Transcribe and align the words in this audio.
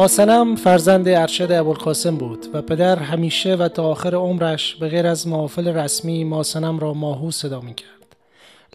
ماسنم 0.00 0.56
فرزند 0.56 1.08
ارشد 1.08 1.52
ابوالقاسم 1.52 2.16
بود 2.16 2.46
و 2.52 2.62
پدر 2.62 2.98
همیشه 2.98 3.54
و 3.54 3.68
تا 3.68 3.84
آخر 3.84 4.14
عمرش 4.14 4.74
به 4.74 4.88
غیر 4.88 5.06
از 5.06 5.28
محافل 5.28 5.68
رسمی 5.68 6.24
ماسنم 6.24 6.78
را 6.78 6.94
ماهو 6.94 7.30
صدا 7.30 7.60
می 7.60 7.74
کرد. 7.74 8.16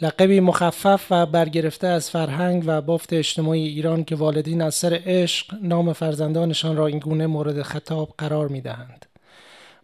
لقبی 0.01 0.39
مخفف 0.39 1.05
و 1.11 1.25
برگرفته 1.25 1.87
از 1.87 2.09
فرهنگ 2.09 2.63
و 2.65 2.81
بافت 2.81 3.13
اجتماعی 3.13 3.67
ایران 3.67 4.03
که 4.03 4.15
والدین 4.15 4.61
از 4.61 4.75
سر 4.75 5.01
عشق 5.05 5.55
نام 5.61 5.93
فرزندانشان 5.93 6.77
را 6.77 6.87
اینگونه 6.87 7.27
مورد 7.27 7.61
خطاب 7.61 8.13
قرار 8.17 8.47
می 8.47 8.61
دهند. 8.61 9.05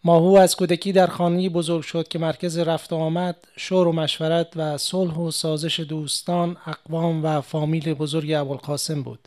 ماهو 0.03 0.35
از 0.35 0.55
کودکی 0.55 0.91
در 0.91 1.07
خانه‌ای 1.07 1.49
بزرگ 1.49 1.83
شد 1.83 2.07
که 2.07 2.19
مرکز 2.19 2.57
رفت 2.57 2.93
و 2.93 2.95
آمد، 2.95 3.35
شور 3.55 3.87
و 3.87 3.91
مشورت 3.91 4.47
و 4.55 4.77
صلح 4.77 5.15
و 5.15 5.31
سازش 5.31 5.79
دوستان، 5.79 6.57
اقوام 6.67 7.25
و 7.25 7.41
فامیل 7.41 7.93
بزرگ 7.93 8.31
ابوالقاسم 8.33 9.03
بود. 9.03 9.19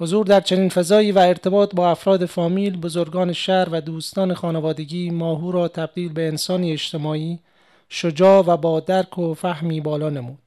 حضور 0.00 0.26
در 0.26 0.40
چنین 0.40 0.68
فضایی 0.68 1.12
و 1.12 1.18
ارتباط 1.18 1.74
با 1.74 1.90
افراد 1.90 2.26
فامیل، 2.26 2.76
بزرگان 2.76 3.32
شهر 3.32 3.68
و 3.72 3.80
دوستان 3.80 4.34
خانوادگی 4.34 5.10
ماهو 5.10 5.52
را 5.52 5.68
تبدیل 5.68 6.12
به 6.12 6.28
انسانی 6.28 6.72
اجتماعی، 6.72 7.38
شجاع 7.88 8.44
و 8.46 8.56
با 8.56 8.80
درک 8.80 9.18
و 9.18 9.34
فهمی 9.34 9.80
بالا 9.80 10.10
نمود. 10.10 10.38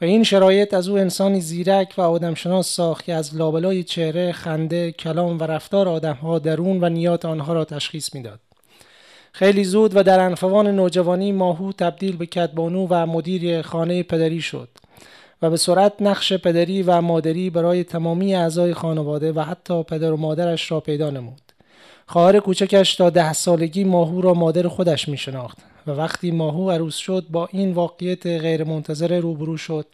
و 0.00 0.04
این 0.04 0.24
شرایط 0.24 0.74
از 0.74 0.88
او 0.88 0.98
انسانی 0.98 1.40
زیرک 1.40 1.94
و 1.98 2.00
آدمشناس 2.00 2.68
ساخت 2.68 3.04
که 3.04 3.14
از 3.14 3.36
لابلای 3.36 3.82
چهره، 3.82 4.32
خنده، 4.32 4.92
کلام 4.92 5.38
و 5.38 5.42
رفتار 5.42 5.88
آدمها 5.88 6.38
درون 6.38 6.84
و 6.84 6.88
نیات 6.88 7.24
آنها 7.24 7.52
را 7.52 7.64
تشخیص 7.64 8.14
می‌داد. 8.14 8.40
خیلی 9.32 9.64
زود 9.64 9.96
و 9.96 10.02
در 10.02 10.20
انفوان 10.20 10.66
نوجوانی 10.66 11.32
ماهو 11.32 11.72
تبدیل 11.72 12.16
به 12.16 12.26
کدبانو 12.26 12.86
و 12.90 13.06
مدیر 13.06 13.62
خانه 13.62 14.02
پدری 14.02 14.40
شد 14.40 14.68
و 15.42 15.50
به 15.50 15.56
سرعت 15.56 15.92
نقش 16.00 16.32
پدری 16.32 16.82
و 16.82 17.00
مادری 17.00 17.50
برای 17.50 17.84
تمامی 17.84 18.34
اعضای 18.34 18.74
خانواده 18.74 19.32
و 19.32 19.40
حتی 19.40 19.82
پدر 19.82 20.12
و 20.12 20.16
مادرش 20.16 20.70
را 20.70 20.80
پیدا 20.80 21.10
نمود. 21.10 21.42
خواهر 22.06 22.40
کوچکش 22.40 22.94
تا 22.94 23.10
ده 23.10 23.32
سالگی 23.32 23.84
ماهو 23.84 24.20
را 24.20 24.34
مادر 24.34 24.68
خودش 24.68 25.08
می 25.08 25.16
شناخت 25.16 25.58
و 25.86 25.90
وقتی 25.90 26.30
ماهو 26.30 26.70
عروس 26.70 26.96
شد 26.96 27.26
با 27.30 27.48
این 27.52 27.72
واقعیت 27.72 28.26
غیرمنتظره 28.26 29.20
روبرو 29.20 29.56
شد 29.56 29.86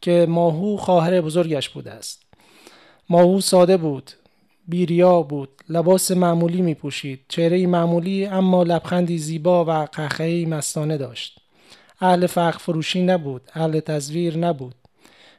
که 0.00 0.26
ماهو 0.28 0.76
خواهر 0.76 1.20
بزرگش 1.20 1.68
بوده 1.68 1.90
است. 1.90 2.22
ماهو 3.10 3.40
ساده 3.40 3.76
بود 3.76 4.10
بیریا 4.68 5.22
بود 5.22 5.48
لباس 5.68 6.10
معمولی 6.10 6.62
می 6.62 6.74
پوشید 6.74 7.20
چهره 7.28 7.66
معمولی 7.66 8.26
اما 8.26 8.62
لبخندی 8.62 9.18
زیبا 9.18 9.64
و 9.64 9.70
قهقهی 9.70 10.46
مستانه 10.46 10.96
داشت 10.96 11.38
اهل 12.00 12.26
فقر 12.26 12.58
فروشی 12.58 13.02
نبود 13.02 13.42
اهل 13.54 13.80
تزویر 13.80 14.38
نبود 14.38 14.74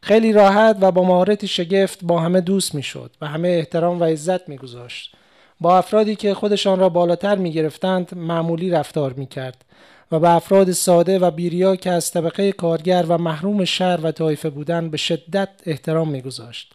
خیلی 0.04 0.34
راحت 0.34 0.78
و 0.82 0.92
با 0.92 1.04
مهارت 1.04 1.46
شگفت 1.46 2.00
با 2.04 2.20
همه 2.20 2.42
دوست 2.42 2.76
می 2.76 2.84
شد 2.84 3.12
و 3.22 3.28
همه 3.28 3.48
احترام 3.48 4.00
و 4.00 4.04
عزت 4.04 4.50
می 4.50 4.58
گذاشت. 4.58 5.16
با 5.60 5.78
افرادی 5.78 6.16
که 6.16 6.34
خودشان 6.34 6.80
را 6.80 6.90
بالاتر 6.90 7.36
می 7.36 7.52
گرفتند 7.52 8.16
معمولی 8.16 8.70
رفتار 8.70 9.14
می 9.14 9.26
کرد 9.26 9.66
و 10.12 10.20
به 10.20 10.30
افراد 10.30 10.72
ساده 10.72 11.20
و 11.20 11.32
بیریا 11.32 11.76
که 11.76 11.92
از 11.92 12.12
طبقه 12.12 12.52
کارگر 12.52 13.06
و 13.08 13.18
محروم 13.18 13.66
شهر 13.66 14.00
و 14.04 14.12
طایفه 14.12 14.50
بودند 14.50 14.92
به 14.92 14.98
شدت 14.98 15.50
احترام 15.66 16.10
می 16.10 16.22
گذاشت. 16.22 16.74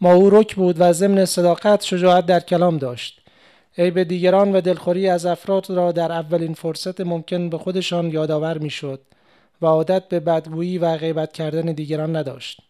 ما 0.00 0.12
او 0.12 0.30
رک 0.30 0.54
بود 0.54 0.76
و 0.78 0.92
ضمن 0.92 1.24
صداقت 1.24 1.84
شجاعت 1.84 2.26
در 2.26 2.40
کلام 2.40 2.78
داشت 2.78 3.20
عیب 3.78 4.02
دیگران 4.02 4.52
و 4.52 4.60
دلخوری 4.60 5.08
از 5.08 5.26
افراد 5.26 5.70
را 5.70 5.92
در 5.92 6.12
اولین 6.12 6.54
فرصت 6.54 7.00
ممکن 7.00 7.50
به 7.50 7.58
خودشان 7.58 8.10
یادآور 8.10 8.58
می‌شد 8.58 9.00
و 9.62 9.66
عادت 9.66 10.08
به 10.08 10.20
بدگویی 10.20 10.78
و 10.78 10.96
غیبت 10.96 11.32
کردن 11.32 11.72
دیگران 11.72 12.16
نداشت. 12.16 12.60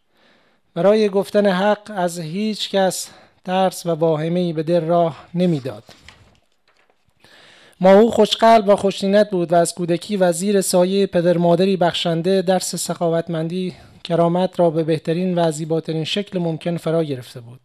برای 0.75 1.09
گفتن 1.09 1.47
حق 1.47 1.93
از 1.97 2.19
هیچ 2.19 2.71
کس 2.71 3.11
ترس 3.45 3.87
و 3.87 3.91
واهمه 3.91 4.53
به 4.53 4.63
دل 4.63 4.81
راه 4.81 5.27
نمی‌داد. 5.35 5.85
ماهو 7.81 8.11
خوشقلب 8.11 8.69
و 8.69 8.77
خوشنینت 8.77 9.31
بود 9.31 9.53
و 9.53 9.55
از 9.55 9.75
کودکی 9.75 10.17
و 10.17 10.33
زیر 10.33 10.61
سایه 10.61 11.07
پدر 11.07 11.37
مادری 11.37 11.77
بخشنده 11.77 12.43
درس 12.43 12.75
سخاوتمندی 12.75 13.75
کرامت 14.05 14.61
را 14.61 14.71
به 14.71 14.85
بهترین 14.85 15.39
و 15.39 15.51
زیباترین 15.51 16.05
شکل 16.05 16.39
ممکن 16.39 16.77
فرا 16.77 17.05
گرفته 17.05 17.41
بود. 17.41 17.61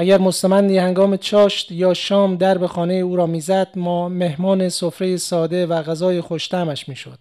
اگر 0.00 0.18
مستمندی 0.18 0.78
هنگام 0.78 1.16
چاشت 1.16 1.72
یا 1.72 1.94
شام 1.94 2.36
در 2.36 2.58
به 2.58 2.68
خانه 2.68 2.94
او 2.94 3.16
را 3.16 3.26
می‌زد 3.26 3.68
ما 3.76 4.08
مهمان 4.08 4.68
سفره 4.68 5.16
ساده 5.16 5.66
و 5.66 5.82
غذای 5.82 6.20
خوشتمش 6.20 6.88
می‌شد 6.88 7.18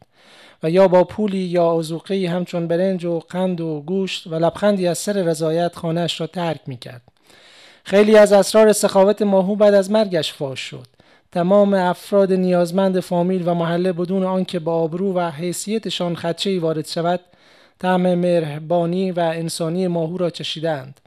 و 0.63 0.69
یا 0.69 0.87
با 0.87 1.03
پولی 1.03 1.37
یا 1.37 1.65
آزوقی 1.65 2.25
همچون 2.25 2.67
برنج 2.67 3.05
و 3.05 3.19
قند 3.19 3.61
و 3.61 3.83
گوشت 3.85 4.27
و 4.27 4.35
لبخندی 4.35 4.87
از 4.87 4.97
سر 4.97 5.13
رضایت 5.13 5.75
خانهاش 5.75 6.21
را 6.21 6.27
ترک 6.27 6.59
می‌کرد. 6.67 7.01
خیلی 7.83 8.17
از 8.17 8.33
اسرار 8.33 8.73
سخاوت 8.73 9.21
ماهو 9.21 9.55
بعد 9.55 9.73
از 9.73 9.91
مرگش 9.91 10.33
فاش 10.33 10.59
شد. 10.59 10.87
تمام 11.31 11.73
افراد 11.73 12.33
نیازمند 12.33 12.99
فامیل 12.99 13.47
و 13.47 13.53
محله 13.53 13.93
بدون 13.93 14.23
آنکه 14.23 14.59
با 14.59 14.73
آبرو 14.73 15.13
و 15.13 15.31
حیثیتشان 15.31 16.15
خدچه 16.15 16.59
وارد 16.59 16.87
شود 16.87 17.19
طعم 17.79 18.15
مهربانی 18.15 19.11
و 19.11 19.19
انسانی 19.19 19.87
ماهو 19.87 20.17
را 20.17 20.29
چشیدند 20.29 20.99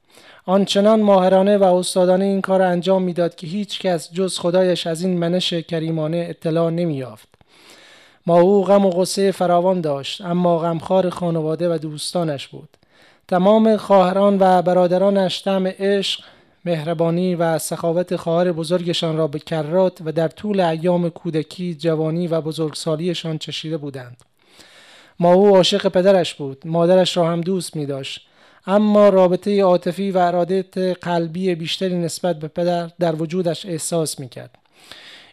آنچنان 0.47 1.03
ماهرانه 1.03 1.59
و 1.59 1.65
استادانه 1.65 2.25
این 2.25 2.41
کار 2.41 2.63
انجام 2.63 3.03
می‌داد 3.03 3.35
که 3.35 3.47
هیچ 3.47 3.81
کس 3.81 4.13
جز 4.13 4.39
خدایش 4.39 4.87
از 4.87 5.03
این 5.03 5.19
منش 5.19 5.53
کریمانه 5.53 6.27
اطلاع 6.31 6.71
نمییافت. 6.71 7.29
ماهو 8.27 8.63
غم 8.63 8.87
و 8.87 8.91
غصه 8.91 9.33
فراوان 9.33 9.81
داشت 9.81 10.21
اما 10.21 10.59
غمخوار 10.59 11.11
خانواده 11.11 11.75
و 11.75 11.79
دوستانش 11.79 12.49
بود. 12.49 12.69
تمام 13.29 13.77
خواهران 13.77 14.37
و 14.41 14.63
برادرانش 14.63 15.43
طعم 15.43 15.67
عشق 15.67 16.21
مهربانی 16.65 17.35
و 17.35 17.59
سخاوت 17.59 18.17
خواهر 18.17 18.53
بزرگشان 18.53 19.17
را 19.17 19.27
به 19.27 19.39
کرات 19.39 19.99
و 20.05 20.13
در 20.13 20.29
طول 20.29 20.61
ایام 20.61 21.11
کودکی 21.11 21.75
جوانی 21.75 22.29
و 22.29 22.41
بزرگسالیشان 22.41 23.39
چشیده 23.39 23.77
بودند. 23.77 24.17
ما 25.21 25.33
او 25.35 25.57
عاشق 25.57 25.89
پدرش 25.89 26.35
بود. 26.35 26.63
مادرش 26.65 27.17
را 27.17 27.29
هم 27.29 27.41
دوست 27.41 27.77
می 27.77 27.87
داشت 27.87 28.27
اما 28.67 29.09
رابطه 29.09 29.63
عاطفی 29.63 30.11
و 30.11 30.19
ارادت 30.19 30.79
قلبی 30.79 31.55
بیشتری 31.55 31.99
نسبت 31.99 32.39
به 32.39 32.49
پدر 32.49 32.91
در 33.01 33.15
وجودش 33.15 33.67
احساس 33.67 34.21
می 34.21 34.29
کرد. 34.29 34.59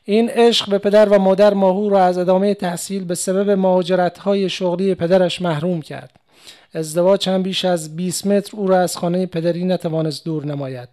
این 0.05 0.29
عشق 0.29 0.69
به 0.69 0.77
پدر 0.77 1.09
و 1.09 1.19
مادر 1.19 1.53
ماهو 1.53 1.89
را 1.89 2.03
از 2.03 2.17
ادامه 2.17 2.53
تحصیل 2.53 3.03
به 3.03 3.15
سبب 3.15 3.49
مهاجرت 3.49 4.17
های 4.17 4.49
شغلی 4.49 4.95
پدرش 4.95 5.41
محروم 5.41 5.81
کرد. 5.81 6.11
ازدواج 6.73 7.29
هم 7.29 7.43
بیش 7.43 7.65
از 7.65 7.95
20 7.95 8.27
متر 8.27 8.57
او 8.57 8.67
را 8.67 8.79
از 8.79 8.97
خانه 8.97 9.25
پدری 9.25 9.65
نتوانست 9.65 10.25
دور 10.25 10.45
نماید. 10.45 10.89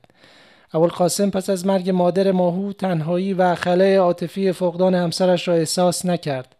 قاسم 0.72 1.30
پس 1.30 1.50
از 1.50 1.66
مرگ 1.66 1.90
مادر 1.90 2.32
ماهو 2.32 2.72
تنهایی 2.72 3.34
و 3.34 3.54
خلای 3.54 3.96
عاطفی 3.96 4.52
فقدان 4.52 4.94
همسرش 4.94 5.48
را 5.48 5.54
احساس 5.54 6.06
نکرد. 6.06 6.55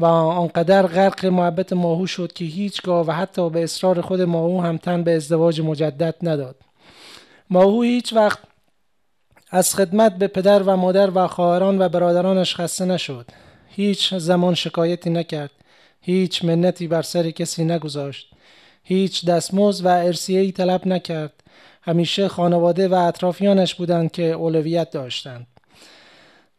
و 0.00 0.04
آنقدر 0.04 0.86
غرق 0.86 1.26
محبت 1.26 1.72
ماهو 1.72 2.06
شد 2.06 2.32
که 2.32 2.44
هیچگاه 2.44 3.06
و 3.06 3.10
حتی 3.10 3.50
به 3.50 3.64
اصرار 3.64 4.00
خود 4.00 4.20
ماهو 4.20 4.60
هم 4.60 4.76
تن 4.76 5.02
به 5.02 5.16
ازدواج 5.16 5.60
مجدد 5.60 6.14
نداد. 6.22 6.56
ماهو 7.50 7.82
هیچ 7.82 8.12
وقت 8.12 8.38
از 9.50 9.74
خدمت 9.74 10.16
به 10.16 10.26
پدر 10.26 10.62
و 10.62 10.76
مادر 10.76 11.10
و 11.14 11.26
خواهران 11.26 11.82
و 11.82 11.88
برادرانش 11.88 12.56
خسته 12.56 12.84
نشد. 12.84 13.26
هیچ 13.68 14.14
زمان 14.14 14.54
شکایتی 14.54 15.10
نکرد. 15.10 15.50
هیچ 16.00 16.44
منتی 16.44 16.86
بر 16.86 17.02
سر 17.02 17.30
کسی 17.30 17.64
نگذاشت. 17.64 18.30
هیچ 18.84 19.26
دستمزد 19.26 19.86
و 19.86 19.88
ارسیه‌ای 19.88 20.52
طلب 20.52 20.86
نکرد. 20.86 21.32
همیشه 21.82 22.28
خانواده 22.28 22.88
و 22.88 22.94
اطرافیانش 22.94 23.74
بودند 23.74 24.12
که 24.12 24.22
اولویت 24.22 24.90
داشتند. 24.90 25.46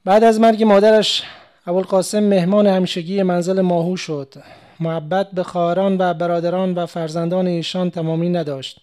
بعد 0.05 0.23
از 0.23 0.39
مرگ 0.39 0.63
مادرش 0.63 1.23
ابوالقاسم 1.67 2.23
مهمان 2.23 2.67
همیشگی 2.67 3.23
منزل 3.23 3.61
ماهو 3.61 3.97
شد. 3.97 4.33
محبت 4.79 5.31
به 5.31 5.43
خواهران 5.43 5.97
و 5.99 6.13
برادران 6.13 6.73
و 6.73 6.85
فرزندان 6.85 7.47
ایشان 7.47 7.89
تمامی 7.89 8.29
نداشت 8.29 8.79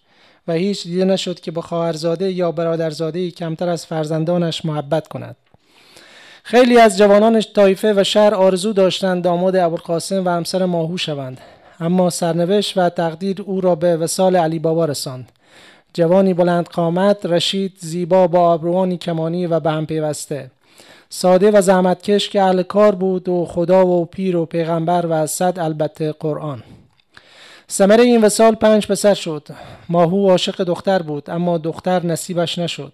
و 0.48 0.52
هیچ 0.52 0.82
دیده 0.82 1.04
نشد 1.04 1.40
که 1.40 1.50
به 1.50 1.62
خواهرزاده 1.62 2.32
یا 2.32 2.52
برادرزاده 2.52 3.30
کمتر 3.30 3.68
از 3.68 3.86
فرزندانش 3.86 4.64
محبت 4.64 5.08
کند. 5.08 5.36
خیلی 6.42 6.78
از 6.78 6.98
جوانان 6.98 7.40
طایفه 7.40 7.94
و 7.96 8.04
شهر 8.04 8.34
آرزو 8.34 8.72
داشتند 8.72 9.24
داماد 9.24 9.56
ابوالقاسم 9.56 10.24
و 10.24 10.28
همسر 10.28 10.64
ماهو 10.64 10.96
شوند. 10.96 11.40
اما 11.80 12.10
سرنوشت 12.10 12.78
و 12.78 12.88
تقدیر 12.88 13.42
او 13.42 13.60
را 13.60 13.74
به 13.74 13.96
وسال 13.96 14.36
علی 14.36 14.58
بابا 14.58 14.84
رساند. 14.84 15.32
جوانی 15.94 16.34
بلند 16.34 16.66
قامت 16.66 17.26
رشید 17.26 17.72
زیبا 17.78 18.26
با 18.26 18.40
آبروانی 18.40 18.96
کمانی 18.96 19.46
و 19.46 19.60
به 19.60 19.70
هم 19.70 19.86
پیوسته. 19.86 20.50
ساده 21.10 21.50
و 21.50 21.60
زحمتکش 21.60 22.28
که 22.28 22.42
اهل 22.42 22.62
کار 22.62 22.94
بود 22.94 23.28
و 23.28 23.44
خدا 23.44 23.86
و 23.86 24.04
پیر 24.04 24.36
و 24.36 24.46
پیغمبر 24.46 25.06
و 25.08 25.26
صد 25.26 25.58
البته 25.58 26.12
قرآن. 26.12 26.62
ثمره 27.70 28.02
این 28.02 28.24
وسال 28.24 28.54
پنج 28.54 28.86
پسر 28.86 29.14
شد. 29.14 29.48
ماهو 29.88 30.30
عاشق 30.30 30.64
دختر 30.64 31.02
بود 31.02 31.30
اما 31.30 31.58
دختر 31.58 32.06
نصیبش 32.06 32.58
نشد. 32.58 32.92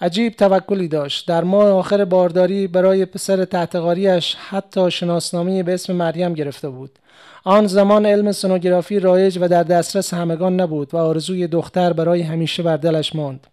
عجیب 0.00 0.32
توکلی 0.32 0.88
داشت. 0.88 1.28
در 1.28 1.44
ماه 1.44 1.70
آخر 1.70 2.04
بارداری 2.04 2.66
برای 2.66 3.04
پسر 3.04 3.44
تحتقاریش 3.44 4.36
حتی 4.48 4.90
شناسنامه 4.90 5.62
به 5.62 5.74
اسم 5.74 5.92
مریم 5.92 6.34
گرفته 6.34 6.68
بود. 6.68 6.98
آن 7.44 7.66
زمان 7.66 8.06
علم 8.06 8.32
سونوگرافی 8.32 9.00
رایج 9.00 9.38
و 9.40 9.48
در 9.48 9.62
دسترس 9.62 10.14
همگان 10.14 10.60
نبود 10.60 10.94
و 10.94 10.96
آرزوی 10.96 11.46
دختر 11.46 11.92
برای 11.92 12.22
همیشه 12.22 12.62
بر 12.62 12.76
دلش 12.76 13.14
ماند. 13.14 13.46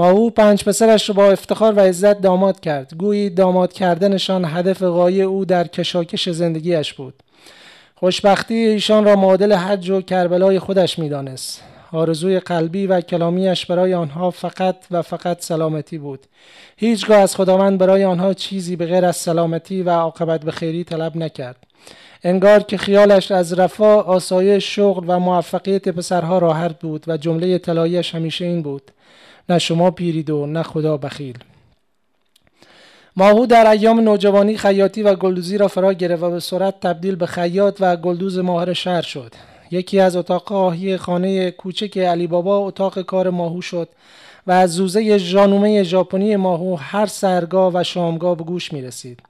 ماهو 0.00 0.30
پنج 0.30 0.64
پسرش 0.64 1.08
را 1.08 1.14
با 1.14 1.30
افتخار 1.30 1.74
و 1.74 1.80
عزت 1.80 2.20
داماد 2.20 2.60
کرد. 2.60 2.94
گویی 2.98 3.30
داماد 3.30 3.72
کردنشان 3.72 4.44
هدف 4.44 4.82
غایی 4.82 5.22
او 5.22 5.44
در 5.44 5.66
کشاکش 5.66 6.28
زندگیش 6.28 6.94
بود. 6.94 7.14
خوشبختی 7.94 8.54
ایشان 8.54 9.04
را 9.04 9.16
معادل 9.16 9.52
حج 9.52 9.90
و 9.90 10.00
کربلای 10.00 10.58
خودش 10.58 10.98
می‌دانست. 10.98 11.62
آرزوی 11.92 12.40
قلبی 12.40 12.86
و 12.86 13.00
کلامیش 13.00 13.66
برای 13.66 13.94
آنها 13.94 14.30
فقط 14.30 14.76
و 14.90 15.02
فقط 15.02 15.40
سلامتی 15.40 15.98
بود. 15.98 16.20
هیچگاه 16.76 17.18
از 17.18 17.36
خداوند 17.36 17.78
برای 17.78 18.04
آنها 18.04 18.34
چیزی 18.34 18.76
به 18.76 18.86
غیر 18.86 19.04
از 19.04 19.16
سلامتی 19.16 19.82
و 19.82 19.90
عاقبت 19.90 20.44
به 20.44 20.50
خیری 20.50 20.84
طلب 20.84 21.16
نکرد. 21.16 21.56
انگار 22.24 22.62
که 22.62 22.76
خیالش 22.76 23.30
از 23.30 23.52
رفاه 23.52 24.06
آسایش 24.06 24.76
شغل 24.76 25.04
و 25.08 25.18
موفقیت 25.18 25.88
پسرها 25.88 26.38
راحت 26.38 26.78
بود 26.78 27.04
و 27.06 27.16
جمله 27.16 27.58
طلاییش 27.58 28.14
همیشه 28.14 28.44
این 28.44 28.62
بود. 28.62 28.90
نه 29.50 29.58
شما 29.58 29.90
پیرید 29.90 30.30
و 30.30 30.46
نه 30.46 30.62
خدا 30.62 30.96
بخیل 30.96 31.38
ماهو 33.16 33.46
در 33.46 33.70
ایام 33.70 34.00
نوجوانی 34.00 34.56
خیاطی 34.56 35.02
و 35.02 35.14
گلدوزی 35.14 35.58
را 35.58 35.68
فرا 35.68 35.92
گرفت 35.92 36.22
و 36.22 36.30
به 36.30 36.40
سرعت 36.40 36.80
تبدیل 36.80 37.16
به 37.16 37.26
خیاط 37.26 37.76
و 37.80 37.96
گلدوز 37.96 38.38
ماهر 38.38 38.72
شهر 38.72 39.02
شد 39.02 39.34
یکی 39.70 40.00
از 40.00 40.16
اتاقهای 40.16 40.96
خانه 40.96 41.50
کوچک 41.50 41.98
علی 41.98 42.26
بابا 42.26 42.58
اتاق 42.58 43.02
کار 43.02 43.30
ماهو 43.30 43.60
شد 43.60 43.88
و 44.46 44.52
از 44.52 44.72
زوزه 44.72 45.18
ژانومه 45.18 45.82
ژاپنی 45.82 46.36
ماهو 46.36 46.76
هر 46.76 47.06
سرگاه 47.06 47.72
و 47.74 47.84
شامگاه 47.84 48.36
به 48.36 48.44
گوش 48.44 48.72
می 48.72 48.82
رسید. 48.82 49.22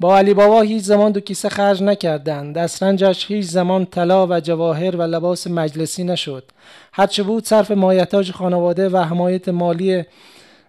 با 0.00 0.18
علی 0.18 0.34
بابا 0.34 0.60
هیچ 0.60 0.82
زمان 0.82 1.12
دو 1.12 1.20
کیسه 1.20 1.48
خرج 1.48 1.82
نکردند. 1.82 2.56
دسترنجش 2.56 3.30
هیچ 3.30 3.46
زمان 3.46 3.86
طلا 3.86 4.26
و 4.26 4.40
جواهر 4.40 4.96
و 4.96 5.02
لباس 5.02 5.46
مجلسی 5.46 6.04
نشد. 6.04 6.44
هرچه 6.92 7.22
بود 7.22 7.44
صرف 7.44 7.70
مایتاج 7.70 8.30
خانواده 8.30 8.88
و 8.88 8.96
حمایت 8.96 9.48
مالی 9.48 10.04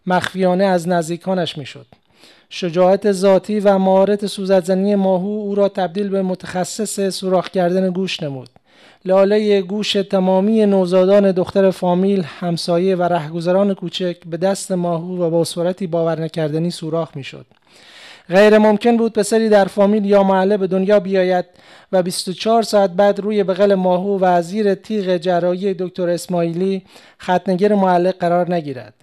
مخفیانه 0.06 0.66
از 0.66 0.88
نزدیکانش 0.88 1.58
می‌شد. 1.58 1.86
شجاعت 2.50 3.12
ذاتی 3.12 3.60
و 3.60 3.78
مهارت 3.78 4.26
سوزدزنی 4.26 4.96
ماهو 4.96 5.28
او 5.28 5.56
را 5.56 5.70
تبدیل 5.70 6.10
به 6.10 6.22
متخصص 6.22 7.10
سوراخ 7.10 7.50
کردن 7.50 7.90
گوش 7.90 8.24
نمود. 8.24 8.50
لاله 9.06 9.62
گوش 9.62 9.94
تمامی 9.94 10.66
نوزادان 10.66 11.32
دختر 11.32 11.72
فامیل 11.72 12.24
همسایه 12.40 12.96
و 12.96 13.04
رهگذران 13.04 13.74
کوچک 13.74 14.18
به 14.26 14.38
دست 14.38 14.72
ماهو 14.72 15.24
و 15.24 15.30
با 15.30 15.44
صورتی 15.44 15.88
باور 15.88 16.20
نکردنی 16.20 16.72
سوراخ 16.72 17.10
می‌شد. 17.16 17.46
غیر 18.30 18.58
ممکن 18.58 18.98
بود 18.98 19.14
پسری 19.14 19.50
در 19.50 19.66
فامیل 19.66 20.06
یا 20.06 20.24
محله 20.24 20.58
به 20.58 20.68
دنیا 20.68 21.00
بیاید 21.00 21.46
و 21.92 22.04
24 22.04 22.62
ساعت 22.62 22.90
بعد 22.90 23.20
روی 23.20 23.44
بغل 23.44 23.76
ماهو 23.76 24.20
و 24.22 24.42
زیر 24.42 24.76
تیغ 24.76 25.18
جراحی 25.18 25.74
دکتر 25.74 26.10
اسماعیلی 26.10 26.86
ختنگر 27.22 27.74
معلق 27.74 28.16
قرار 28.18 28.54
نگیرد 28.54 28.94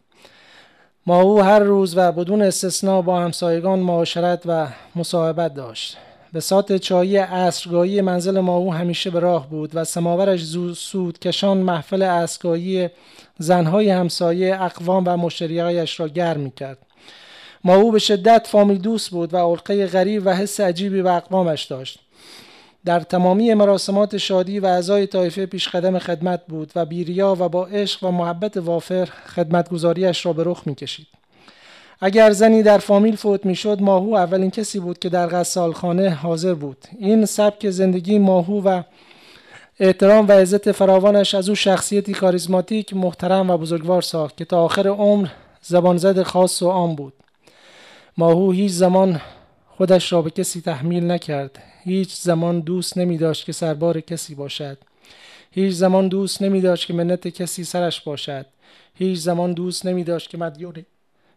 ماهو 1.06 1.40
هر 1.40 1.58
روز 1.58 1.96
و 1.96 2.12
بدون 2.12 2.42
استثنا 2.42 3.02
با 3.02 3.20
همسایگان 3.20 3.78
معاشرت 3.78 4.42
و 4.46 4.66
مصاحبت 4.96 5.54
داشت 5.54 5.96
به 6.32 6.40
سات 6.40 6.76
چایی 6.76 7.16
عصرگاهی 7.16 8.00
منزل 8.00 8.40
ماهو 8.40 8.70
همیشه 8.70 9.10
به 9.10 9.20
راه 9.20 9.50
بود 9.50 9.70
و 9.74 9.84
سماورش 9.84 10.44
سود 10.76 11.18
کشان 11.18 11.58
محفل 11.58 12.02
عصرگاهی 12.02 12.88
زنهای 13.38 13.90
همسایه 13.90 14.62
اقوام 14.62 15.04
و 15.06 15.16
مشتریایش 15.16 16.00
را 16.00 16.08
گرم 16.08 16.40
می 16.40 16.50
کرد. 16.50 16.78
ماهو 17.64 17.90
به 17.90 17.99
شدت 17.99 18.46
فامیل 18.50 18.78
دوست 18.78 19.11
بود 19.11 19.34
و 19.34 19.37
علقه 19.37 19.87
غریب 19.87 20.22
و 20.25 20.34
حس 20.34 20.61
عجیبی 20.61 21.02
به 21.02 21.12
اقوامش 21.12 21.64
داشت. 21.64 21.99
در 22.84 23.00
تمامی 23.00 23.55
مراسمات 23.55 24.16
شادی 24.16 24.58
و 24.58 24.66
اعضای 24.66 25.06
طایفه 25.06 25.46
پیش 25.46 25.69
قدم 25.69 25.99
خدمت 25.99 26.40
بود 26.49 26.72
و 26.76 26.87
بیریا 26.87 27.37
و 27.40 27.49
با 27.49 27.66
عشق 27.66 28.05
و 28.05 28.11
محبت 28.11 28.56
وافر 28.56 29.05
خدمتگذاریش 29.05 30.26
را 30.26 30.32
به 30.32 30.43
رخ 30.46 30.62
می 30.66 30.75
کشید. 30.75 31.06
اگر 32.00 32.31
زنی 32.31 32.62
در 32.62 32.78
فامیل 32.78 33.16
فوت 33.16 33.46
می‌شد 33.46 33.78
ماهو 33.81 34.14
اولین 34.14 34.50
کسی 34.50 34.81
بود 34.81 34.99
که 34.99 35.08
در 35.08 35.43
خانه 35.75 36.10
حاضر 36.10 36.55
بود 36.55 36.76
این 36.99 37.25
سبک 37.25 37.70
زندگی 37.70 38.19
ماهو 38.19 38.60
و 38.60 38.82
احترام 39.81 40.28
و 40.28 40.32
عزت 40.32 40.72
فراوانش 40.72 41.34
از 41.34 41.49
او 41.49 41.55
شخصیتی 41.55 42.12
کاریزماتیک 42.12 42.94
محترم 42.94 43.50
و 43.50 43.58
بزرگوار 43.58 44.02
ساخت 44.02 44.37
که 44.37 44.44
تا 44.44 44.64
آخر 44.64 44.88
عمر 44.88 45.28
زبان 45.62 45.96
زد 45.96 46.22
خاص 46.22 46.62
و 46.62 46.70
عام 46.70 46.94
بود 46.94 47.12
ماهو 48.19 48.52
هیچ 48.52 48.72
زمان 48.72 49.20
خودش 49.69 50.12
را 50.12 50.22
به 50.22 50.31
کسی 50.31 50.61
تحمیل 50.61 51.11
نکرد. 51.11 51.62
هیچ 51.84 52.14
زمان 52.14 52.61
دوست 52.61 52.99
نمی 52.99 53.19
داشت 53.19 53.46
که 53.46 53.52
سربار 53.52 54.00
کسی 54.00 54.34
باشد. 54.34 54.78
هیچ 55.50 55.75
زمان 55.75 56.08
دوست 56.08 56.43
نمی 56.43 56.61
داشت 56.61 56.87
که 56.87 56.94
منت 56.94 57.28
کسی 57.28 57.64
سرش 57.64 58.00
باشد. 58.00 58.46
هیچ 58.94 59.19
زمان 59.19 59.52
دوست 59.52 59.87
نمی 59.87 60.05
داشت 60.05 60.31
که 60.31 60.38
مدیون 60.38 60.75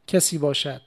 کسی 0.07 0.37
باشد. 0.37 0.81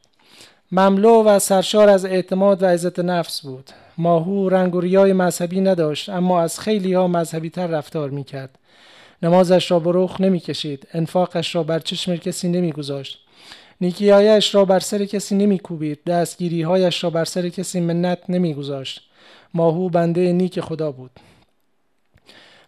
مملو 0.72 1.22
و 1.22 1.38
سرشار 1.38 1.88
از 1.88 2.04
اعتماد 2.04 2.62
و 2.62 2.66
عزت 2.66 2.98
نفس 2.98 3.40
بود. 3.40 3.70
ماهو 3.98 4.48
رنگ 4.48 4.74
و 4.74 4.80
ریای 4.80 5.12
مذهبی 5.12 5.60
نداشت 5.60 6.08
اما 6.08 6.40
از 6.40 6.60
خیلی 6.60 6.94
ها 6.94 7.08
مذهبی 7.08 7.50
تر 7.50 7.66
رفتار 7.66 8.10
می 8.10 8.24
کرد 8.24 8.58
نمازش 9.22 9.70
را 9.70 9.78
به 9.78 9.90
رخ 9.94 10.20
نمی 10.20 10.40
کشید 10.40 10.88
انفاقش 10.92 11.54
را 11.54 11.62
بر 11.62 11.78
چشم 11.78 12.16
کسی 12.16 12.48
نمی 12.48 12.72
گذاشت 12.72 13.18
نیکیهایش 13.80 14.54
را 14.54 14.64
بر 14.64 14.80
سر 14.80 15.04
کسی 15.04 15.34
نمی 15.34 15.58
کوبید 15.58 16.04
دستگیریهایش 16.04 17.04
را 17.04 17.10
بر 17.10 17.24
سر 17.24 17.48
کسی 17.48 17.80
منت 17.80 18.18
نمی 18.28 18.54
گذاشت 18.54 19.02
ماهو 19.54 19.88
بنده 19.88 20.32
نیک 20.32 20.60
خدا 20.60 20.92
بود. 20.92 21.10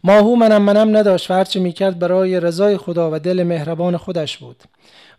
ماهو 0.05 0.37
منم 0.37 0.63
منم 0.63 0.97
نداشت 0.97 1.31
و 1.31 1.35
هرچه 1.35 1.61
می‌کرد 1.61 1.99
برای 1.99 2.41
رضای 2.41 2.77
خدا 2.77 3.11
و 3.13 3.19
دل 3.19 3.43
مهربان 3.43 3.97
خودش 3.97 4.39
بود. 4.39 4.57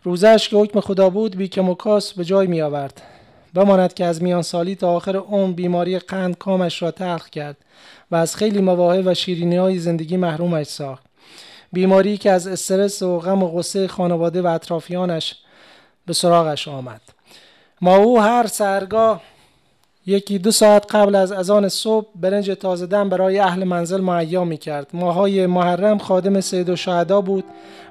روزش 0.02 0.48
که 0.48 0.56
حکم 0.56 0.80
خدا 0.80 1.10
بود 1.10 1.36
بی 1.36 1.48
که 1.48 1.62
مکاس 1.62 2.12
به 2.12 2.24
جای 2.24 2.46
می 2.46 2.62
آورد 2.62 3.02
بماند 3.54 3.94
که 3.94 4.04
از 4.04 4.22
میان 4.22 4.42
سالی 4.42 4.74
تا 4.74 4.90
آخر 4.90 5.16
عمر 5.16 5.52
بیماری 5.52 5.98
قند 5.98 6.38
کامش 6.38 6.82
را 6.82 6.90
تلخ 6.90 7.28
کرد 7.28 7.56
و 8.10 8.16
از 8.16 8.36
خیلی 8.36 8.60
مواهب 8.60 9.06
و 9.06 9.14
شیرینی 9.14 9.56
های 9.56 9.78
زندگی 9.78 10.16
محرومش 10.16 10.66
ساخت. 10.66 11.04
بیماری 11.72 12.16
که 12.16 12.30
از 12.30 12.46
استرس 12.46 13.02
و 13.02 13.18
غم 13.18 13.42
و 13.42 13.48
غصه 13.48 13.88
خانواده 13.88 14.42
و 14.42 14.46
اطرافیانش 14.46 15.34
به 16.06 16.12
سراغش 16.12 16.68
آمد. 16.68 17.00
ما 17.80 17.96
او 17.96 18.20
هر 18.20 18.46
سرگاه 18.46 19.20
یکی 20.06 20.38
دو 20.38 20.50
ساعت 20.50 20.94
قبل 20.94 21.14
از 21.14 21.32
اذان 21.32 21.68
صبح 21.68 22.06
برنج 22.14 22.50
تازه 22.50 22.86
دم 22.86 23.08
برای 23.08 23.38
اهل 23.38 23.64
منزل 23.64 24.00
معیا 24.00 24.44
می 24.44 24.56
کرد 24.56 24.86
ماهای 24.92 25.46
محرم 25.46 25.98
خادم 25.98 26.40
سید 26.40 26.68
و 27.10 27.22
بود 27.22 27.44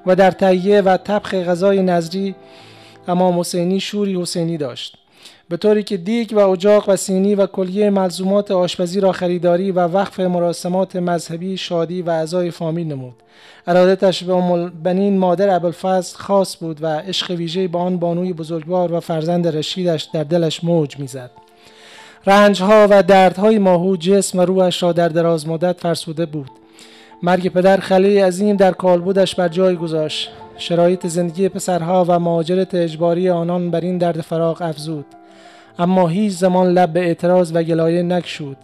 و 0.06 0.16
در 0.16 0.30
تهیه 0.30 0.80
و 0.80 0.96
طبخ 0.96 1.34
غذای 1.34 1.82
نظری 1.82 2.34
امام 3.08 3.40
حسینی 3.40 3.80
شوری 3.80 4.22
حسینی 4.22 4.56
داشت. 4.56 5.03
به 5.48 5.56
طوری 5.56 5.82
که 5.82 5.96
دیگ 5.96 6.32
و 6.32 6.38
اجاق 6.38 6.88
و 6.88 6.96
سینی 6.96 7.34
و 7.34 7.46
کلیه 7.46 7.90
ملزومات 7.90 8.50
آشپزی 8.50 9.00
را 9.00 9.12
خریداری 9.12 9.70
و 9.70 9.80
وقف 9.80 10.20
مراسمات 10.20 10.96
مذهبی 10.96 11.56
شادی 11.56 12.02
و 12.02 12.10
اعضای 12.10 12.50
فامیل 12.50 12.86
نمود. 12.86 13.14
ارادتش 13.66 14.24
به 14.24 14.32
ام 14.32 14.68
بنین 14.68 15.18
مادر 15.18 15.56
ابوالفضل 15.56 16.16
خاص 16.16 16.56
بود 16.56 16.82
و 16.82 16.86
عشق 16.86 17.30
ویژه 17.30 17.68
با 17.68 17.80
آن 17.80 17.96
بانوی 17.96 18.32
بزرگوار 18.32 18.92
و 18.92 19.00
فرزند 19.00 19.56
رشیدش 19.56 20.02
در 20.02 20.24
دلش 20.24 20.64
موج 20.64 20.98
می‌زد. 20.98 21.30
رنجها 22.26 22.86
و 22.90 23.02
دردهای 23.02 23.58
ماهو 23.58 23.96
جسم 23.96 24.38
و 24.38 24.42
روحش 24.42 24.82
را 24.82 24.92
در 24.92 25.08
دراز 25.08 25.48
مدت 25.48 25.80
فرسوده 25.80 26.26
بود. 26.26 26.50
مرگ 27.22 27.48
پدر 27.48 27.76
خلی 27.76 28.18
عظیم 28.18 28.56
در 28.56 28.72
کالبودش 28.72 29.34
بر 29.34 29.48
جای 29.48 29.76
گذاشت. 29.76 30.30
شرایط 30.56 31.06
زندگی 31.06 31.48
پسرها 31.48 32.04
و 32.08 32.18
مهاجرت 32.18 32.74
اجباری 32.74 33.30
آنان 33.30 33.70
بر 33.70 33.80
این 33.80 33.98
درد 33.98 34.20
فراغ 34.20 34.62
افزود. 34.62 35.06
اما 35.78 36.08
هیچ 36.08 36.32
زمان 36.32 36.72
لب 36.72 36.92
به 36.92 37.00
اعتراض 37.00 37.52
و 37.54 37.62
گلایه 37.62 38.02
نکشود. 38.02 38.56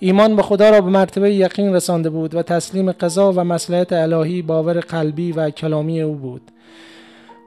ایمان 0.00 0.36
به 0.36 0.42
خدا 0.42 0.70
را 0.70 0.80
به 0.80 0.90
مرتبه 0.90 1.34
یقین 1.34 1.74
رسانده 1.74 2.10
بود 2.10 2.34
و 2.34 2.42
تسلیم 2.42 2.92
قضا 2.92 3.32
و 3.32 3.44
مسلحت 3.44 3.92
الهی 3.92 4.42
باور 4.42 4.80
قلبی 4.80 5.32
و 5.32 5.50
کلامی 5.50 6.00
او 6.00 6.14
بود. 6.14 6.42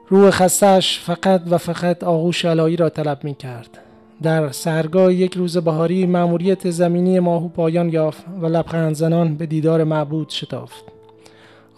روح 0.08 0.30
خستش 0.30 1.00
فقط 1.00 1.42
و 1.50 1.58
فقط 1.58 2.04
آغوش 2.04 2.44
الهی 2.44 2.76
را 2.76 2.88
طلب 2.88 3.24
می 3.24 3.34
کرد 3.34 3.78
در 4.22 4.50
سرگاه 4.50 5.14
یک 5.14 5.34
روز 5.34 5.58
بهاری 5.58 6.06
مأموریت 6.06 6.70
زمینی 6.70 7.20
ماهو 7.20 7.48
پایان 7.48 7.88
یافت 7.88 8.24
و 8.40 8.46
لبخند 8.46 8.94
زنان 8.94 9.34
به 9.34 9.46
دیدار 9.46 9.84
معبود 9.84 10.30
شتافت. 10.30 10.84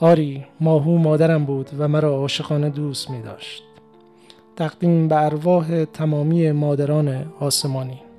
آری 0.00 0.44
ماهو 0.60 0.98
مادرم 0.98 1.44
بود 1.44 1.70
و 1.78 1.88
مرا 1.88 2.10
عاشقانه 2.14 2.70
دوست 2.70 3.10
می 3.10 3.22
داشت 3.22 3.62
تقدیم 4.56 5.08
به 5.08 5.24
ارواح 5.24 5.84
تمامی 5.84 6.52
مادران 6.52 7.32
آسمانی. 7.40 8.11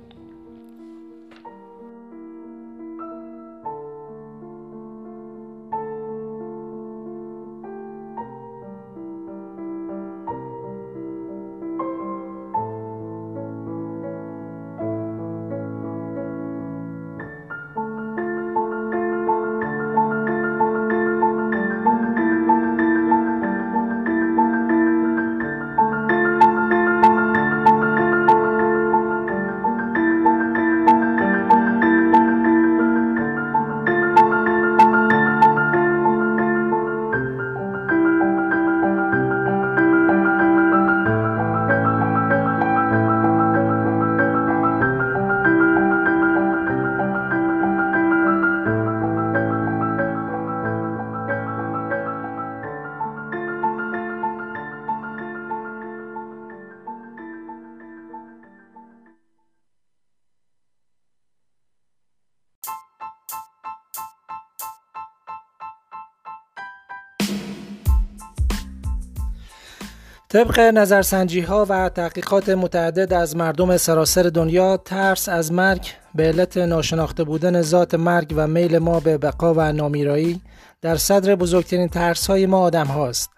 طبق 70.34 70.60
نظرسنجی 70.60 71.40
ها 71.40 71.66
و 71.68 71.88
تحقیقات 71.88 72.48
متعدد 72.48 73.12
از 73.12 73.36
مردم 73.36 73.76
سراسر 73.76 74.22
دنیا 74.22 74.76
ترس 74.76 75.28
از 75.28 75.52
مرگ 75.52 75.86
به 76.14 76.22
علت 76.22 76.56
ناشناخته 76.56 77.24
بودن 77.24 77.62
ذات 77.62 77.94
مرگ 77.94 78.32
و 78.36 78.46
میل 78.46 78.78
ما 78.78 79.00
به 79.00 79.18
بقا 79.18 79.54
و 79.54 79.72
نامیرایی 79.72 80.40
در 80.82 80.96
صدر 80.96 81.34
بزرگترین 81.34 81.88
ترس 81.88 82.26
های 82.26 82.46
ما 82.46 82.58
آدم 82.58 82.86
هاست. 82.86 83.30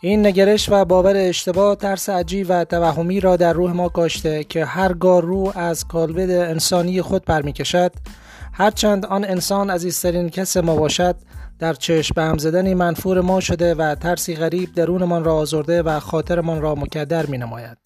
این 0.00 0.26
نگرش 0.26 0.68
و 0.68 0.84
باور 0.84 1.16
اشتباه 1.16 1.76
ترس 1.76 2.08
عجیب 2.08 2.46
و 2.48 2.64
توهمی 2.64 3.20
را 3.20 3.36
در 3.36 3.52
روح 3.52 3.72
ما 3.72 3.88
کاشته 3.88 4.44
که 4.44 4.64
هرگاه 4.64 5.20
روح 5.20 5.58
از 5.58 5.84
کالبد 5.88 6.30
انسانی 6.30 7.02
خود 7.02 7.24
برمیکشد 7.24 7.92
هرچند 8.52 9.06
آن 9.06 9.24
انسان 9.24 9.70
عزیزترین 9.70 10.28
کس 10.28 10.56
ما 10.56 10.76
باشد 10.76 11.16
در 11.62 11.74
چشم 11.74 12.14
به 12.14 12.22
هم 12.22 12.38
زدنی 12.38 12.74
منفور 12.74 13.20
ما 13.20 13.40
شده 13.40 13.74
و 13.74 13.94
ترسی 13.94 14.34
غریب 14.34 14.74
درونمان 14.74 15.24
را 15.24 15.34
آزرده 15.34 15.82
و 15.82 16.00
خاطرمان 16.00 16.60
را 16.60 16.74
مکدر 16.74 17.26
می 17.26 17.38
نماید. 17.38 17.78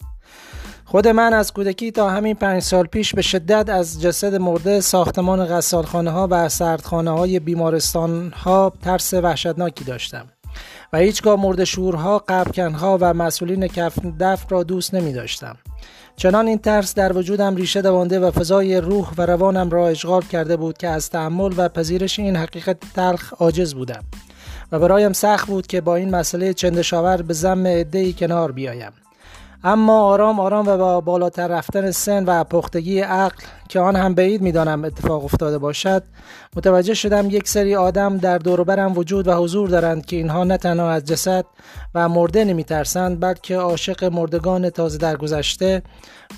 خود 0.85 1.07
من 1.07 1.33
از 1.33 1.53
کودکی 1.53 1.91
تا 1.91 2.09
همین 2.09 2.35
پنج 2.35 2.63
سال 2.63 2.85
پیش 2.85 3.15
به 3.15 3.21
شدت 3.21 3.69
از 3.69 4.01
جسد 4.01 4.35
مرده 4.35 4.81
ساختمان 4.81 5.45
غسالخانه 5.45 6.11
ها 6.11 6.27
و 6.31 6.49
سردخانه 6.49 7.11
های 7.11 7.39
بیمارستان 7.39 8.31
ها 8.31 8.73
ترس 8.81 9.13
وحشتناکی 9.13 9.83
داشتم 9.83 10.25
و 10.93 10.97
هیچگاه 10.97 11.41
مرد 11.41 11.63
شورها، 11.63 12.23
قبکنها 12.27 12.97
و 13.01 13.13
مسئولین 13.13 13.67
کف 13.67 13.99
دفن 14.19 14.49
را 14.49 14.63
دوست 14.63 14.93
نمی 14.93 15.13
داشتم. 15.13 15.57
چنان 16.19 16.47
این 16.47 16.57
ترس 16.57 16.95
در 16.95 17.17
وجودم 17.17 17.55
ریشه 17.55 17.81
دوانده 17.81 18.19
و 18.19 18.31
فضای 18.31 18.77
روح 18.77 19.09
و 19.17 19.25
روانم 19.25 19.69
را 19.69 19.87
اشغال 19.87 20.21
کرده 20.21 20.57
بود 20.57 20.77
که 20.77 20.87
از 20.87 21.09
تحمل 21.09 21.53
و 21.57 21.69
پذیرش 21.69 22.19
این 22.19 22.35
حقیقت 22.35 22.77
تلخ 22.95 23.33
عاجز 23.33 23.73
بودم. 23.73 24.03
و 24.71 24.79
برایم 24.79 25.13
سخت 25.13 25.47
بود 25.47 25.67
که 25.67 25.81
با 25.81 25.95
این 25.95 26.15
مسئله 26.15 26.53
چندشاور 26.53 27.21
به 27.21 27.33
زم 27.33 27.67
عدهای 27.67 28.13
کنار 28.13 28.51
بیایم. 28.51 28.91
اما 29.63 30.01
آرام 30.01 30.39
آرام 30.39 30.67
و 30.67 30.77
با 30.77 31.01
بالاتر 31.01 31.47
رفتن 31.47 31.91
سن 31.91 32.25
و 32.25 32.43
پختگی 32.43 32.99
عقل 32.99 33.35
که 33.69 33.79
آن 33.79 33.95
هم 33.95 34.13
بعید 34.13 34.41
می‌دانم 34.41 34.85
اتفاق 34.85 35.25
افتاده 35.25 35.57
باشد 35.57 36.03
متوجه 36.55 36.93
شدم 36.93 37.29
یک 37.29 37.47
سری 37.47 37.75
آدم 37.75 38.17
در 38.17 38.37
دوروبرم 38.37 38.97
وجود 38.97 39.27
و 39.27 39.33
حضور 39.33 39.69
دارند 39.69 40.05
که 40.05 40.15
اینها 40.15 40.43
نه 40.43 40.57
تنها 40.57 40.91
از 40.91 41.05
جسد 41.05 41.45
و 41.95 42.09
مرده 42.09 42.45
نمی 42.45 42.63
ترسند 42.63 43.19
بلکه 43.19 43.57
عاشق 43.57 44.03
مردگان 44.03 44.69
تازه 44.69 44.97
درگذشته 44.97 45.81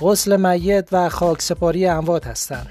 غسل 0.01 0.37
میت 0.37 0.89
و 0.91 1.09
خاک 1.09 1.41
سپاری 1.41 1.87
اموات 1.87 2.27
هستند. 2.27 2.67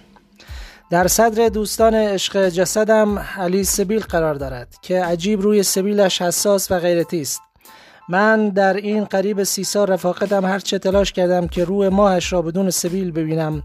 در 0.90 1.08
صدر 1.08 1.48
دوستان 1.48 1.94
عشق 1.94 2.48
جسدم 2.48 3.18
علی 3.18 3.64
سبیل 3.64 4.00
قرار 4.00 4.34
دارد 4.34 4.74
که 4.82 5.04
عجیب 5.04 5.42
روی 5.42 5.62
سبیلش 5.62 6.22
حساس 6.22 6.70
و 6.70 6.78
غیرتی 6.78 7.20
است. 7.20 7.47
من 8.08 8.48
در 8.48 8.74
این 8.74 9.04
قریب 9.04 9.42
سی 9.42 9.64
سال 9.64 9.86
رفاقتم 9.86 10.44
هرچه 10.44 10.78
تلاش 10.78 11.12
کردم 11.12 11.48
که 11.48 11.64
روح 11.64 11.88
ماهش 11.88 12.32
را 12.32 12.42
بدون 12.42 12.70
سبیل 12.70 13.10
ببینم 13.10 13.62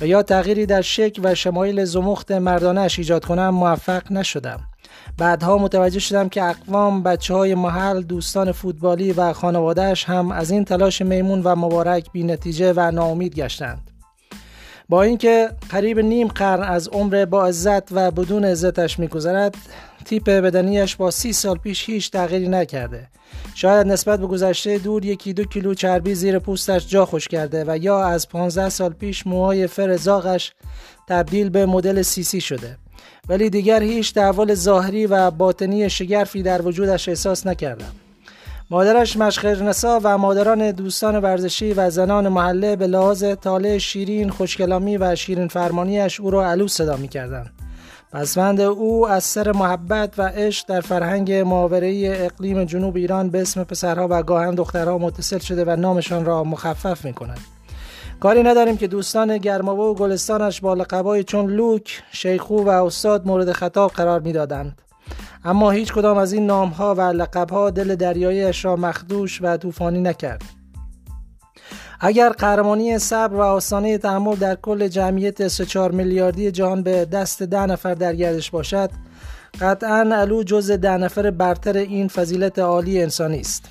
و 0.00 0.06
یا 0.06 0.22
تغییری 0.22 0.66
در 0.66 0.82
شکل 0.82 1.22
و 1.24 1.34
شمایل 1.34 1.84
زمخت 1.84 2.32
مردانش 2.32 2.98
ایجاد 2.98 3.24
کنم 3.24 3.48
موفق 3.48 4.12
نشدم. 4.12 4.60
بعدها 5.18 5.58
متوجه 5.58 5.98
شدم 5.98 6.28
که 6.28 6.44
اقوام 6.44 7.02
بچه 7.02 7.34
های 7.34 7.54
محل 7.54 8.02
دوستان 8.02 8.52
فوتبالی 8.52 9.12
و 9.12 9.32
خانوادهش 9.32 10.04
هم 10.04 10.32
از 10.32 10.50
این 10.50 10.64
تلاش 10.64 11.02
میمون 11.02 11.42
و 11.42 11.56
مبارک 11.56 12.12
بی 12.12 12.22
نتیجه 12.22 12.72
و 12.76 12.90
ناامید 12.90 13.34
گشتند. 13.34 13.97
با 14.88 15.02
اینکه 15.02 15.50
قریب 15.68 16.00
نیم 16.00 16.28
قرن 16.28 16.62
از 16.62 16.88
عمر 16.88 17.24
با 17.24 17.46
عزت 17.46 17.92
و 17.92 18.10
بدون 18.10 18.44
عزتش 18.44 18.98
میگذرد 18.98 19.54
تیپ 20.04 20.24
بدنیش 20.24 20.96
با 20.96 21.10
سی 21.10 21.32
سال 21.32 21.58
پیش 21.58 21.88
هیچ 21.88 22.10
تغییری 22.10 22.48
نکرده. 22.48 23.08
شاید 23.54 23.86
نسبت 23.86 24.20
به 24.20 24.26
گذشته 24.26 24.78
دور 24.78 25.04
یکی 25.04 25.32
دو 25.32 25.44
کیلو 25.44 25.74
چربی 25.74 26.14
زیر 26.14 26.38
پوستش 26.38 26.86
جا 26.86 27.06
خوش 27.06 27.28
کرده 27.28 27.64
و 27.66 27.76
یا 27.76 28.04
از 28.04 28.28
15 28.28 28.68
سال 28.68 28.92
پیش 28.92 29.26
موهای 29.26 29.66
فرزاقش 29.66 30.52
تبدیل 31.08 31.50
به 31.50 31.66
مدل 31.66 32.02
سیسی 32.02 32.40
شده. 32.40 32.76
ولی 33.28 33.50
دیگر 33.50 33.82
هیچ 33.82 34.14
تحول 34.14 34.54
ظاهری 34.54 35.06
و 35.06 35.30
باطنی 35.30 35.90
شگرفی 35.90 36.42
در 36.42 36.62
وجودش 36.62 37.08
احساس 37.08 37.46
نکردم. 37.46 37.92
مادرش 38.70 39.16
مشخرنسا 39.16 40.00
و 40.02 40.18
مادران 40.18 40.70
دوستان 40.70 41.16
ورزشی 41.16 41.72
و 41.72 41.90
زنان 41.90 42.28
محله 42.28 42.76
به 42.76 42.86
لحاظ 42.86 43.24
طالع 43.24 43.78
شیرین 43.78 44.30
خوشکلامی 44.30 44.96
و 44.96 45.14
شیرین 45.14 45.48
فرمانیش 45.48 46.20
او 46.20 46.30
را 46.30 46.50
علو 46.50 46.68
صدا 46.68 46.96
می 46.96 47.08
کردن. 47.08 47.50
پسوند 48.12 48.60
او 48.60 49.08
از 49.08 49.24
سر 49.24 49.52
محبت 49.52 50.18
و 50.18 50.22
عشق 50.22 50.66
در 50.68 50.80
فرهنگ 50.80 51.32
ماورایی 51.32 52.08
اقلیم 52.08 52.64
جنوب 52.64 52.96
ایران 52.96 53.30
به 53.30 53.40
اسم 53.40 53.64
پسرها 53.64 54.08
و 54.10 54.22
گاهن 54.22 54.54
دخترها 54.54 54.98
متصل 54.98 55.38
شده 55.38 55.64
و 55.64 55.76
نامشان 55.76 56.24
را 56.24 56.44
مخفف 56.44 57.04
می 57.04 57.12
کند. 57.12 57.40
کاری 58.20 58.42
نداریم 58.42 58.76
که 58.76 58.86
دوستان 58.86 59.38
گرمابه 59.38 59.82
و 59.82 59.94
گلستانش 59.94 60.60
با 60.60 60.74
لقبای 60.74 61.24
چون 61.24 61.46
لوک، 61.46 62.02
شیخو 62.12 62.64
و 62.64 62.68
استاد 62.68 63.26
مورد 63.26 63.52
خطاب 63.52 63.90
قرار 63.90 64.20
می‌دادند. 64.20 64.82
اما 65.44 65.70
هیچ 65.70 65.92
کدام 65.92 66.18
از 66.18 66.32
این 66.32 66.46
نام 66.46 66.68
ها 66.68 66.94
و 66.94 67.00
لقب 67.00 67.50
ها 67.50 67.70
دل 67.70 67.94
دریایش 67.94 68.64
را 68.64 68.76
مخدوش 68.76 69.42
و 69.42 69.56
طوفانی 69.56 70.00
نکرد. 70.00 70.42
اگر 72.00 72.28
قهرمانی 72.28 72.98
صبر 72.98 73.34
و 73.34 73.40
آسانه 73.40 73.98
تحمل 73.98 74.36
در 74.36 74.54
کل 74.54 74.88
جمعیت 74.88 75.48
3 75.48 75.88
میلیاردی 75.88 76.50
جهان 76.50 76.82
به 76.82 77.04
دست 77.04 77.42
ده 77.42 77.66
نفر 77.66 77.94
در 77.94 78.14
گردش 78.14 78.50
باشد 78.50 78.90
قطعا 79.60 80.00
علو 80.00 80.42
جز 80.42 80.70
ده 80.70 80.96
نفر 80.96 81.30
برتر 81.30 81.76
این 81.76 82.08
فضیلت 82.08 82.58
عالی 82.58 83.02
انسانی 83.02 83.40
است. 83.40 83.64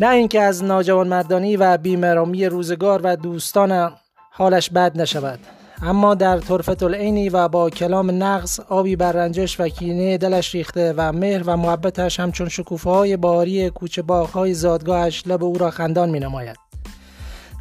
نه 0.00 0.08
اینکه 0.08 0.40
از 0.40 0.64
ناجوان 0.64 1.08
مردانی 1.08 1.56
و 1.56 1.76
بیمرامی 1.76 2.46
روزگار 2.46 3.00
و 3.04 3.16
دوستان 3.16 3.92
حالش 4.30 4.70
بد 4.70 5.00
نشود. 5.00 5.38
اما 5.82 6.14
در 6.14 6.38
طرفت 6.38 6.82
العینی 6.82 7.28
و 7.28 7.48
با 7.48 7.70
کلام 7.70 8.22
نقص 8.22 8.60
آبی 8.60 8.96
بر 8.96 9.12
رنجش 9.12 9.60
و 9.60 9.68
کینه 9.68 10.18
دلش 10.18 10.54
ریخته 10.54 10.94
و 10.96 11.12
مهر 11.12 11.42
و 11.46 11.56
محبتش 11.56 12.20
همچون 12.20 12.48
شکوفه 12.48 12.90
های 12.90 13.16
باری 13.16 13.70
کوچه 13.70 14.02
های 14.34 14.54
زادگاهش 14.54 15.22
لب 15.26 15.44
او 15.44 15.58
را 15.58 15.70
خندان 15.70 16.10
می 16.10 16.20
نماید. 16.20 16.56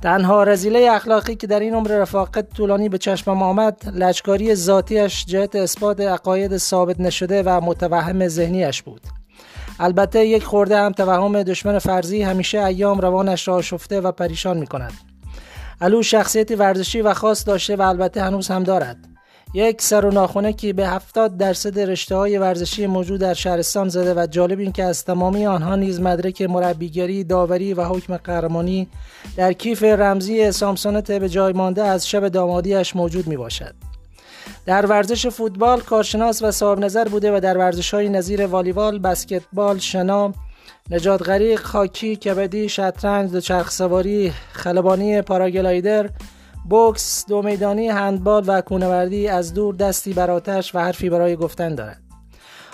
تنها 0.04 0.44
رزیله 0.44 0.92
اخلاقی 0.92 1.36
که 1.36 1.48
در 1.48 1.60
این 1.60 1.74
عمر 1.74 1.88
رفاقت 1.88 2.50
طولانی 2.54 2.90
به 2.90 2.98
چشمم 2.98 3.44
آمد 3.44 3.82
لچکاری 3.94 4.56
ذاتیش 4.56 5.26
جهت 5.26 5.56
اثبات 5.56 6.00
عقاید 6.00 6.58
ثابت 6.58 7.00
نشده 7.00 7.44
و 7.44 7.62
متوهم 7.64 8.28
ذهنیش 8.28 8.82
بود 8.82 9.02
البته 9.80 10.26
یک 10.26 10.44
خورده 10.44 10.78
هم 10.78 10.92
توهم 10.92 11.44
دشمن 11.44 11.80
فرضی 11.80 12.22
همیشه 12.22 12.64
ایام 12.64 13.00
روانش 13.00 13.48
را 13.48 13.62
شفته 13.62 14.02
و 14.02 14.12
پریشان 14.12 14.58
می 14.58 14.68
کند 14.68 15.11
الو 15.82 16.04
شخصیت 16.04 16.52
ورزشی 16.52 17.02
و 17.02 17.14
خاص 17.14 17.48
داشته 17.48 17.76
و 17.76 17.82
البته 17.82 18.22
هنوز 18.22 18.48
هم 18.48 18.64
دارد 18.64 18.98
یک 19.54 19.82
سر 19.82 20.06
و 20.06 20.12
ناخونه 20.12 20.54
که 20.54 20.74
به 20.74 20.88
70 20.88 21.38
درصد 21.38 21.80
رشته 21.80 22.16
های 22.16 22.38
ورزشی 22.38 22.88
موجود 22.88 23.20
در 23.20 23.34
شهرستان 23.34 23.90
زده 23.90 24.14
و 24.14 24.28
جالب 24.28 24.60
این 24.60 24.72
که 24.72 24.84
از 24.84 25.06
تمامی 25.06 25.46
آنها 25.46 25.76
نیز 25.76 26.02
مدرک 26.02 26.42
مربیگری، 26.42 27.24
داوری 27.24 27.74
و 27.74 27.84
حکم 27.84 28.18
قهرمانی 28.18 28.88
در 29.38 29.54
کیف 29.54 29.84
رمزی 29.84 30.52
سامسونت 30.52 31.12
به 31.12 31.30
جای 31.30 31.54
مانده 31.54 31.84
از 31.84 32.10
شب 32.10 32.28
دامادیش 32.28 32.96
موجود 32.96 33.28
می 33.28 33.38
باشد. 33.38 33.74
در 34.66 34.86
ورزش 34.86 35.28
فوتبال 35.28 35.80
کارشناس 35.82 36.42
و 36.42 36.52
صاحب 36.52 36.80
نظر 36.80 37.08
بوده 37.08 37.38
و 37.38 37.40
در 37.40 37.58
ورزش 37.58 37.94
های 37.94 38.10
نظیر 38.10 38.46
والیبال، 38.46 39.00
بسکتبال، 39.00 39.80
شنا، 39.80 40.34
نجات 40.90 41.30
غریق، 41.30 41.62
خاکی، 41.62 42.16
کبدی، 42.16 42.70
شطرنج، 42.70 43.32
دوچرخ 43.32 43.72
سواری، 43.72 44.34
خلبانی، 44.52 45.22
پاراگلایدر، 45.22 46.10
بوکس، 46.70 47.26
دو 47.26 47.42
میدانی، 47.42 47.88
هندبال 47.88 48.44
و 48.48 48.62
کونوردی 48.62 49.28
از 49.28 49.54
دور 49.54 49.76
دستی 49.76 50.14
بر 50.14 50.32
آتش 50.32 50.76
و 50.76 50.80
حرفی 50.80 51.10
برای 51.10 51.36
گفتن 51.36 51.76
دارد. 51.76 52.02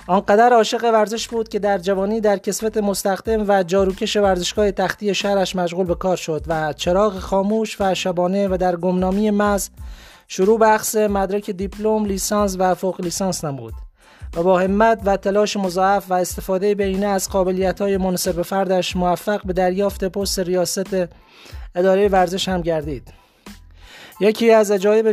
آنقدر 0.07 0.53
عاشق 0.53 0.83
ورزش 0.83 1.27
بود 1.27 1.49
که 1.49 1.59
در 1.59 1.77
جوانی 1.77 2.21
در 2.21 2.37
کسوت 2.37 2.77
مستخدم 2.77 3.45
و 3.47 3.63
جاروکش 3.63 4.17
ورزشگاه 4.17 4.71
تختی 4.71 5.15
شهرش 5.15 5.55
مشغول 5.55 5.85
به 5.85 5.95
کار 5.95 6.17
شد 6.17 6.43
و 6.47 6.73
چراغ 6.73 7.19
خاموش 7.19 7.81
و 7.81 7.93
شبانه 7.93 8.47
و 8.47 8.57
در 8.57 8.75
گمنامی 8.75 9.31
مز 9.31 9.69
شروع 10.27 10.59
به 10.59 11.07
مدرک 11.07 11.51
دیپلم، 11.51 12.05
لیسانس 12.05 12.55
و 12.59 12.75
فوق 12.75 13.01
لیسانس 13.01 13.45
نمود. 13.45 13.73
و 14.35 14.43
با 14.43 14.59
همت 14.59 15.01
و 15.05 15.17
تلاش 15.17 15.57
مضاعف 15.57 16.11
و 16.11 16.13
استفاده 16.13 16.75
بینه 16.75 17.05
از 17.05 17.29
قابلیت 17.29 17.81
های 17.81 17.97
منصب 17.97 18.41
فردش 18.41 18.95
موفق 18.95 19.41
به 19.45 19.53
دریافت 19.53 20.03
پست 20.03 20.39
ریاست 20.39 20.95
اداره 21.75 22.07
ورزش 22.07 22.49
هم 22.49 22.61
گردید 22.61 23.13
یکی 24.19 24.51
از 24.51 24.71
عجایب 24.71 25.11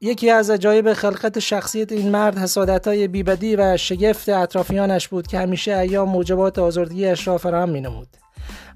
یکی 0.00 0.30
از 0.30 0.50
عجایب 0.50 0.92
خلقت 0.92 1.38
شخصیت 1.38 1.92
این 1.92 2.10
مرد 2.10 2.38
حسادت 2.38 2.88
های 2.88 3.08
بیبدی 3.08 3.56
و 3.56 3.76
شگفت 3.76 4.28
اطرافیانش 4.28 5.08
بود 5.08 5.26
که 5.26 5.38
همیشه 5.38 5.76
ایام 5.76 6.08
موجبات 6.08 6.58
آزردگیش 6.58 7.28
را 7.28 7.38
فراهم 7.38 7.68
می 7.68 7.80
نمود. 7.80 8.08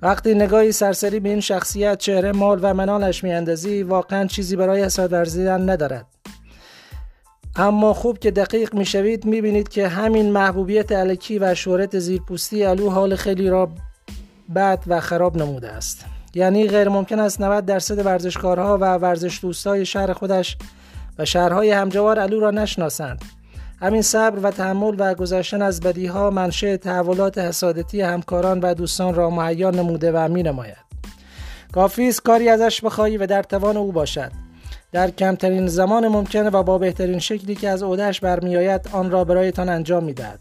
وقتی 0.02 0.34
نگاهی 0.34 0.72
سرسری 0.72 1.20
به 1.20 1.28
این 1.28 1.40
شخصیت 1.40 1.99
چهره 1.99 2.32
مال 2.32 2.58
و 2.62 2.75
منالش 2.75 3.25
میاندازی 3.25 3.82
واقعا 3.82 4.26
چیزی 4.26 4.56
برای 4.56 4.82
حساد 4.82 5.12
ورزیدن 5.12 5.70
ندارد 5.70 6.19
اما 7.57 7.95
خوب 7.95 8.19
که 8.19 8.30
دقیق 8.30 8.75
می‌شوید 8.75 9.25
می‌بینید 9.25 9.69
که 9.69 9.88
همین 9.88 10.33
محبوبیت 10.33 10.92
علکی 10.92 11.38
و 11.38 11.54
شهرت 11.54 11.99
زیرپوستی 11.99 12.64
الو 12.64 12.90
حال 12.90 13.16
خیلی 13.16 13.49
را 13.50 13.69
بد 14.54 14.85
و 14.87 15.00
خراب 15.00 15.37
نموده 15.37 15.69
است. 15.69 16.04
یعنی 16.35 16.69
غیر 16.69 16.88
ممکن 16.88 17.19
است 17.19 17.40
90 17.40 17.66
درصد 17.66 18.07
ورزشکارها 18.07 18.78
و 18.78 18.85
ورزش 18.85 19.38
دوستای 19.42 19.87
شهر 19.87 20.12
خودش 20.12 20.57
و 21.19 21.25
شهرهای 21.25 21.71
همجوار 21.71 22.19
علو 22.19 22.40
را 22.40 22.50
نشناسند. 22.50 23.25
همین 23.80 24.02
صبر 24.02 24.38
و 24.42 24.50
تحمل 24.50 24.95
و 24.99 25.14
گذشتن 25.14 25.62
از 25.62 25.80
بدیها 25.80 26.30
منشه 26.30 26.76
تحولات 26.76 27.38
حسادتی 27.38 28.00
همکاران 28.00 28.61
و 28.61 28.75
دوستان 28.75 29.14
را 29.14 29.30
مهیا 29.30 29.71
نموده 29.71 30.12
و 30.12 30.28
می 30.28 30.42
نماید 30.42 30.76
کافی 31.73 32.09
است 32.09 32.23
کاری 32.23 32.49
ازش 32.49 32.85
بخواهی 32.85 33.16
و 33.16 33.26
در 33.26 33.42
توان 33.42 33.76
او 33.76 33.92
باشد. 33.92 34.33
در 34.92 35.11
کمترین 35.11 35.66
زمان 35.66 36.09
ممکنه 36.09 36.50
و 36.50 36.62
با 36.62 36.78
بهترین 36.78 37.18
شکلی 37.18 37.54
که 37.54 37.68
از 37.68 37.82
عودهش 37.82 38.20
برمیآید 38.20 38.88
آن 38.92 39.11
را 39.11 39.25
برایتان 39.25 39.68
انجام 39.68 40.04
می‌دهد 40.04 40.40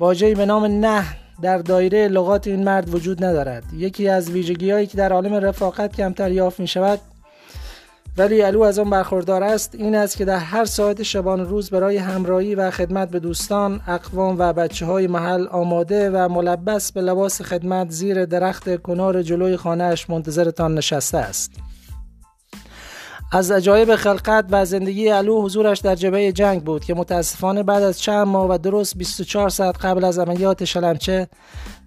واژه‌ای 0.00 0.34
به 0.34 0.46
نام 0.46 0.64
نه 0.64 1.04
در 1.42 1.58
دایره 1.58 2.08
لغات 2.08 2.46
این 2.46 2.64
مرد 2.64 2.94
وجود 2.94 3.24
ندارد 3.24 3.64
یکی 3.72 4.08
از 4.08 4.30
ویژگیهایی 4.30 4.86
که 4.86 4.96
در 4.96 5.12
عالم 5.12 5.34
رفاقت 5.34 5.96
کمتر 5.96 6.32
یافت 6.32 6.60
می 6.60 6.66
شود 6.66 7.00
ولی 8.18 8.40
علو 8.40 8.62
از 8.62 8.78
آن 8.78 8.90
برخوردار 8.90 9.44
است 9.44 9.74
این 9.74 9.94
است 9.94 10.16
که 10.16 10.24
در 10.24 10.36
هر 10.36 10.64
ساعت 10.64 11.02
شبان 11.02 11.48
روز 11.48 11.70
برای 11.70 11.96
همراهی 11.96 12.54
و 12.54 12.70
خدمت 12.70 13.10
به 13.10 13.20
دوستان، 13.20 13.80
اقوام 13.88 14.36
و 14.38 14.52
بچه 14.52 14.86
های 14.86 15.06
محل 15.06 15.46
آماده 15.46 16.10
و 16.10 16.28
ملبس 16.28 16.92
به 16.92 17.00
لباس 17.00 17.42
خدمت 17.42 17.90
زیر 17.90 18.24
درخت 18.24 18.76
کنار 18.76 19.22
جلوی 19.22 19.56
خانهاش 19.56 20.10
منتظرتان 20.10 20.74
نشسته 20.74 21.18
است. 21.18 21.67
از 23.32 23.50
عجایب 23.50 23.96
خلقت 23.96 24.44
و 24.50 24.64
زندگی 24.64 25.08
علو 25.08 25.42
حضورش 25.42 25.78
در 25.78 25.94
جبهه 25.94 26.32
جنگ 26.32 26.64
بود 26.64 26.84
که 26.84 26.94
متاسفانه 26.94 27.62
بعد 27.62 27.82
از 27.82 28.00
چند 28.00 28.26
ماه 28.26 28.50
و 28.50 28.58
درست 28.58 28.96
24 28.96 29.48
ساعت 29.48 29.84
قبل 29.84 30.04
از 30.04 30.18
عملیات 30.18 30.64
شلمچه 30.64 31.28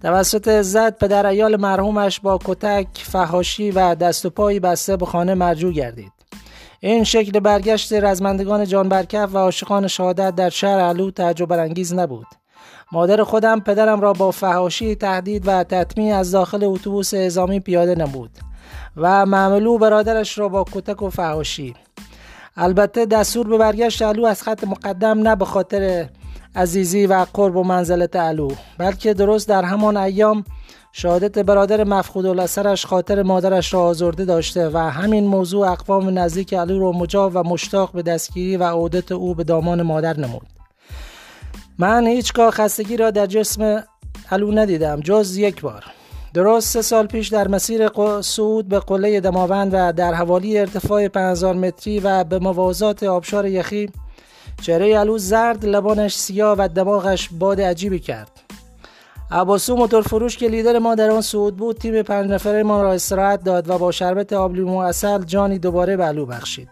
توسط 0.02 0.62
زد 0.62 0.98
پدر 0.98 1.26
ایال 1.26 1.60
مرحومش 1.60 2.20
با 2.20 2.38
کتک، 2.44 2.86
فهاشی 2.94 3.70
و 3.70 3.94
دست 3.94 4.26
و 4.26 4.30
پایی 4.30 4.60
بسته 4.60 4.96
به 4.96 5.06
خانه 5.06 5.34
مرجوع 5.34 5.72
گردید. 5.72 6.12
این 6.80 7.04
شکل 7.04 7.40
برگشت 7.40 7.92
رزمندگان 7.92 8.64
جان 8.64 8.88
برکف 8.88 9.28
و 9.32 9.38
عاشقان 9.38 9.86
شهادت 9.86 10.34
در 10.34 10.48
شهر 10.48 10.80
علو 10.80 11.10
تعجب 11.10 11.46
برانگیز 11.46 11.94
نبود. 11.94 12.26
مادر 12.92 13.22
خودم 13.22 13.60
پدرم 13.60 14.00
را 14.00 14.12
با 14.12 14.30
فهاشی 14.30 14.94
تهدید 14.94 15.48
و 15.48 15.64
تطمیع 15.64 16.16
از 16.16 16.30
داخل 16.30 16.64
اتوبوس 16.64 17.14
اعزامی 17.14 17.60
پیاده 17.60 17.94
نمود. 17.94 18.30
و 18.96 19.26
معملو 19.26 19.78
برادرش 19.78 20.38
را 20.38 20.48
با 20.48 20.64
کتک 20.72 21.02
و 21.02 21.10
فهاشی 21.10 21.74
البته 22.56 23.06
دستور 23.06 23.48
به 23.48 23.58
برگشت 23.58 24.02
علو 24.02 24.24
از 24.24 24.42
خط 24.42 24.64
مقدم 24.64 25.28
نه 25.28 25.36
به 25.36 25.44
خاطر 25.44 26.08
عزیزی 26.56 27.06
و 27.06 27.26
قرب 27.34 27.56
و 27.56 27.62
منزلت 27.64 28.16
علو 28.16 28.50
بلکه 28.78 29.14
درست 29.14 29.48
در 29.48 29.62
همان 29.64 29.96
ایام 29.96 30.44
شهادت 30.92 31.38
برادر 31.38 31.84
مفقود 31.84 32.26
الاثرش 32.26 32.86
خاطر 32.86 33.22
مادرش 33.22 33.74
را 33.74 33.80
آزرده 33.80 34.24
داشته 34.24 34.68
و 34.68 34.78
همین 34.78 35.26
موضوع 35.26 35.70
اقوام 35.70 36.18
نزدیک 36.18 36.54
علو 36.54 36.80
را 36.80 36.92
مجاب 36.92 37.32
و 37.34 37.42
مشتاق 37.42 37.92
به 37.92 38.02
دستگیری 38.02 38.56
و 38.56 38.62
عودت 38.62 39.12
او 39.12 39.34
به 39.34 39.44
دامان 39.44 39.82
مادر 39.82 40.20
نمود. 40.20 40.46
من 41.78 42.06
هیچگاه 42.06 42.50
خستگی 42.50 42.96
را 42.96 43.10
در 43.10 43.26
جسم 43.26 43.84
علو 44.30 44.52
ندیدم 44.52 45.00
جز 45.00 45.36
یک 45.36 45.60
بار. 45.60 45.84
درست 46.34 46.68
سه 46.68 46.82
سال 46.82 47.06
پیش 47.06 47.28
در 47.28 47.48
مسیر 47.48 47.88
صعود 48.20 48.68
به 48.68 48.78
قله 48.78 49.20
دماوند 49.20 49.70
و 49.74 49.92
در 49.92 50.14
حوالی 50.14 50.58
ارتفاع 50.58 51.08
5000 51.08 51.54
متری 51.54 52.00
و 52.00 52.24
به 52.24 52.38
موازات 52.38 53.02
آبشار 53.02 53.46
یخی 53.46 53.90
چهره 54.62 54.98
علو 54.98 55.18
زرد 55.18 55.64
لبانش 55.64 56.14
سیاه 56.14 56.56
و 56.58 56.68
دماغش 56.68 57.28
باد 57.32 57.60
عجیبی 57.60 57.98
کرد. 57.98 58.30
عباسو 59.30 59.76
موتور 59.76 60.02
فروش 60.02 60.36
که 60.36 60.48
لیدر 60.48 60.78
ما 60.78 60.94
در 60.94 61.10
آن 61.10 61.20
صعود 61.20 61.56
بود 61.56 61.76
تیم 61.76 62.02
پنج 62.02 62.30
نفره 62.30 62.62
ما 62.62 62.82
را 62.82 62.92
استراحت 62.92 63.44
داد 63.44 63.70
و 63.70 63.78
با 63.78 63.90
شربت 63.90 64.32
آبلیمو 64.32 64.78
اصل 64.78 65.24
جانی 65.24 65.58
دوباره 65.58 65.96
به 65.96 66.04
علو 66.04 66.26
بخشید. 66.26 66.68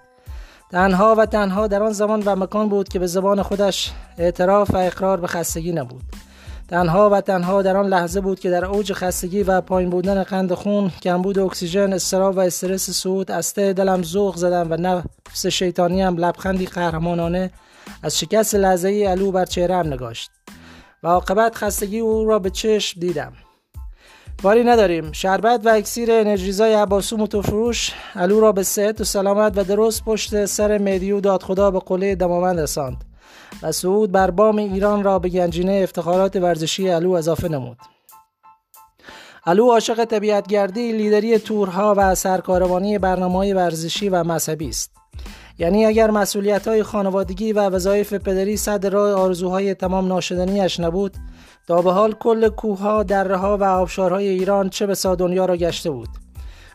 تنها 0.70 1.14
و 1.18 1.26
تنها 1.26 1.66
در 1.66 1.82
آن 1.82 1.92
زمان 1.92 2.22
و 2.26 2.36
مکان 2.36 2.68
بود 2.68 2.88
که 2.88 2.98
به 2.98 3.06
زبان 3.06 3.42
خودش 3.42 3.92
اعتراف 4.18 4.70
و 4.70 4.76
اقرار 4.76 5.20
به 5.20 5.26
خستگی 5.26 5.72
نبود. 5.72 6.02
تنها 6.70 7.10
و 7.10 7.20
تنها 7.20 7.62
در 7.62 7.76
آن 7.76 7.86
لحظه 7.86 8.20
بود 8.20 8.40
که 8.40 8.50
در 8.50 8.64
اوج 8.64 8.92
خستگی 8.92 9.42
و 9.42 9.60
پایین 9.60 9.90
بودن 9.90 10.22
قند 10.22 10.54
خون 10.54 10.90
کمبود 11.02 11.38
اکسیژن 11.38 11.92
استراب 11.92 12.36
و 12.36 12.40
استرس 12.40 12.90
سود 12.90 13.30
از 13.30 13.54
ته 13.54 13.72
دلم 13.72 14.02
ذوق 14.02 14.36
زدم 14.36 14.66
و 14.70 14.76
نفس 14.76 15.46
شیطانی 15.46 16.02
هم 16.02 16.16
لبخندی 16.16 16.66
قهرمانانه 16.66 17.50
از 18.02 18.18
شکست 18.18 18.54
لحظه 18.54 18.88
علو 19.08 19.32
بر 19.32 19.44
چهرم 19.44 19.86
نگاشت 19.86 20.30
و 21.02 21.08
عاقبت 21.08 21.54
خستگی 21.54 21.98
او 21.98 22.24
را 22.24 22.38
به 22.38 22.50
چشم 22.50 23.00
دیدم. 23.00 23.32
باری 24.42 24.64
نداریم. 24.64 25.12
شربت 25.12 25.66
و 25.66 25.68
اکسیر 25.68 26.12
انرژیزای 26.12 26.74
عباسو 26.74 27.16
متفروش 27.16 27.92
علو 28.14 28.40
را 28.40 28.52
به 28.52 28.62
صحت 28.62 29.00
و 29.00 29.04
سلامت 29.04 29.58
و 29.58 29.64
درست 29.64 30.04
پشت 30.04 30.44
سر 30.44 30.78
مدیو 30.78 31.20
داد 31.20 31.42
خدا 31.42 31.70
به 31.70 31.78
قله 31.78 32.14
دماوند 32.14 32.60
رساند. 32.60 33.09
و 33.62 33.72
صعود 33.72 34.12
بر 34.12 34.30
بام 34.30 34.56
ایران 34.56 35.04
را 35.04 35.18
به 35.18 35.28
گنجینه 35.28 35.80
افتخارات 35.82 36.36
ورزشی 36.36 36.88
علو 36.88 37.10
اضافه 37.10 37.48
نمود. 37.48 37.76
علو 39.46 39.70
عاشق 39.70 40.04
طبیعتگردی 40.04 40.92
لیدری 40.92 41.38
تورها 41.38 41.94
و 41.98 42.14
سرکاروانی 42.14 42.98
برنامه 42.98 43.54
ورزشی 43.54 44.08
و 44.08 44.24
مذهبی 44.24 44.68
است. 44.68 44.90
یعنی 45.58 45.86
اگر 45.86 46.10
مسئولیت 46.10 46.68
های 46.68 46.82
خانوادگی 46.82 47.52
و 47.52 47.60
وظایف 47.60 48.12
پدری 48.12 48.56
صد 48.56 48.86
راه 48.86 49.12
آرزوهای 49.12 49.74
تمام 49.74 50.08
ناشدنیش 50.08 50.80
نبود 50.80 51.14
تا 51.66 51.82
به 51.82 51.92
حال 51.92 52.12
کل 52.12 52.48
کوهها، 52.48 53.02
درها 53.02 53.56
و 53.56 53.64
آبشارهای 53.64 54.28
ایران 54.28 54.68
چه 54.68 54.86
به 54.86 54.94
دنیا 55.18 55.44
را 55.44 55.56
گشته 55.56 55.90
بود؟ 55.90 56.08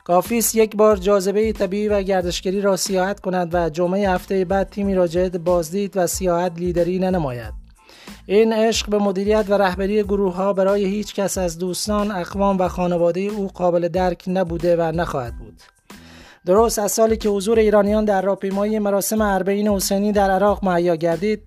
کافی 0.05 0.41
یک 0.53 0.75
بار 0.75 0.97
جاذبه 0.97 1.51
طبیعی 1.51 1.87
و 1.87 2.01
گردشگری 2.01 2.61
را 2.61 2.75
سیاحت 2.75 3.19
کند 3.19 3.49
و 3.53 3.69
جمعه 3.69 4.09
هفته 4.09 4.45
بعد 4.45 4.69
تیمی 4.69 4.95
را 4.95 5.07
جهت 5.07 5.37
بازدید 5.37 5.97
و 5.97 6.07
سیاحت 6.07 6.51
لیدری 6.57 6.99
ننماید 6.99 7.53
این 8.25 8.53
عشق 8.53 8.89
به 8.89 8.97
مدیریت 8.97 9.45
و 9.49 9.53
رهبری 9.53 10.03
گروه 10.03 10.35
ها 10.35 10.53
برای 10.53 10.85
هیچ 10.85 11.15
کس 11.15 11.37
از 11.37 11.57
دوستان، 11.57 12.11
اقوام 12.11 12.57
و 12.57 12.67
خانواده 12.67 13.19
او 13.19 13.47
قابل 13.47 13.87
درک 13.87 14.23
نبوده 14.27 14.75
و 14.75 14.81
نخواهد 14.81 15.37
بود. 15.37 15.61
درست 16.45 16.79
از 16.79 16.91
سالی 16.91 17.17
که 17.17 17.29
حضور 17.29 17.59
ایرانیان 17.59 18.05
در 18.05 18.21
راهپیمایی 18.21 18.79
مراسم 18.79 19.21
اربعین 19.21 19.67
حسینی 19.67 20.11
در 20.11 20.31
عراق 20.31 20.65
مهیا 20.65 20.95
گردید، 20.95 21.41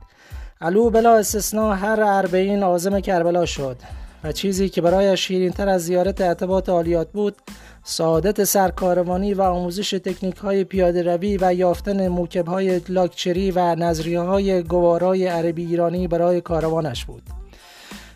علو 0.60 0.90
بلا 0.90 1.16
استثنا 1.16 1.74
هر 1.74 2.00
اربعین 2.00 2.62
عازم 2.62 3.00
کربلا 3.00 3.46
شد 3.46 3.76
و 4.24 4.32
چیزی 4.32 4.68
که 4.68 4.80
برایش 4.80 5.26
شیرینتر 5.26 5.68
از 5.68 5.84
زیارت 5.84 6.20
اعتباط 6.20 6.68
عالیات 6.68 7.12
بود 7.12 7.36
سعادت 7.84 8.44
سرکاروانی 8.44 9.34
و 9.34 9.42
آموزش 9.42 9.90
تکنیک 9.90 10.36
های 10.36 10.64
پیاده 10.64 11.02
روی 11.02 11.38
و 11.40 11.54
یافتن 11.54 12.08
موکب 12.08 12.46
های 12.46 12.80
لاکچری 12.88 13.50
و 13.50 13.74
نظریه 13.74 14.20
های 14.20 14.62
گوارای 14.62 15.26
عربی 15.26 15.64
ایرانی 15.64 16.08
برای 16.08 16.40
کاروانش 16.40 17.04
بود. 17.04 17.22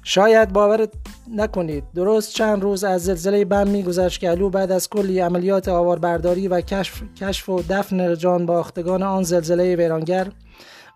شاید 0.04 0.52
باور 0.52 0.88
نکنید 1.36 1.84
درست 1.94 2.34
چند 2.34 2.62
روز 2.62 2.84
از 2.84 3.04
زلزله 3.04 3.44
بم 3.44 3.68
میگذشت 3.68 4.20
که 4.20 4.30
علو 4.30 4.50
بعد 4.50 4.72
از 4.72 4.88
کلی 4.88 5.20
عملیات 5.20 5.68
آواربرداری 5.68 6.48
و 6.48 6.60
کشف, 6.60 7.02
کشف 7.20 7.48
و 7.48 7.62
دفن 7.68 8.14
جان 8.14 8.46
باختگان 8.46 9.02
آن 9.02 9.22
زلزله 9.22 9.76
ویرانگر 9.76 10.28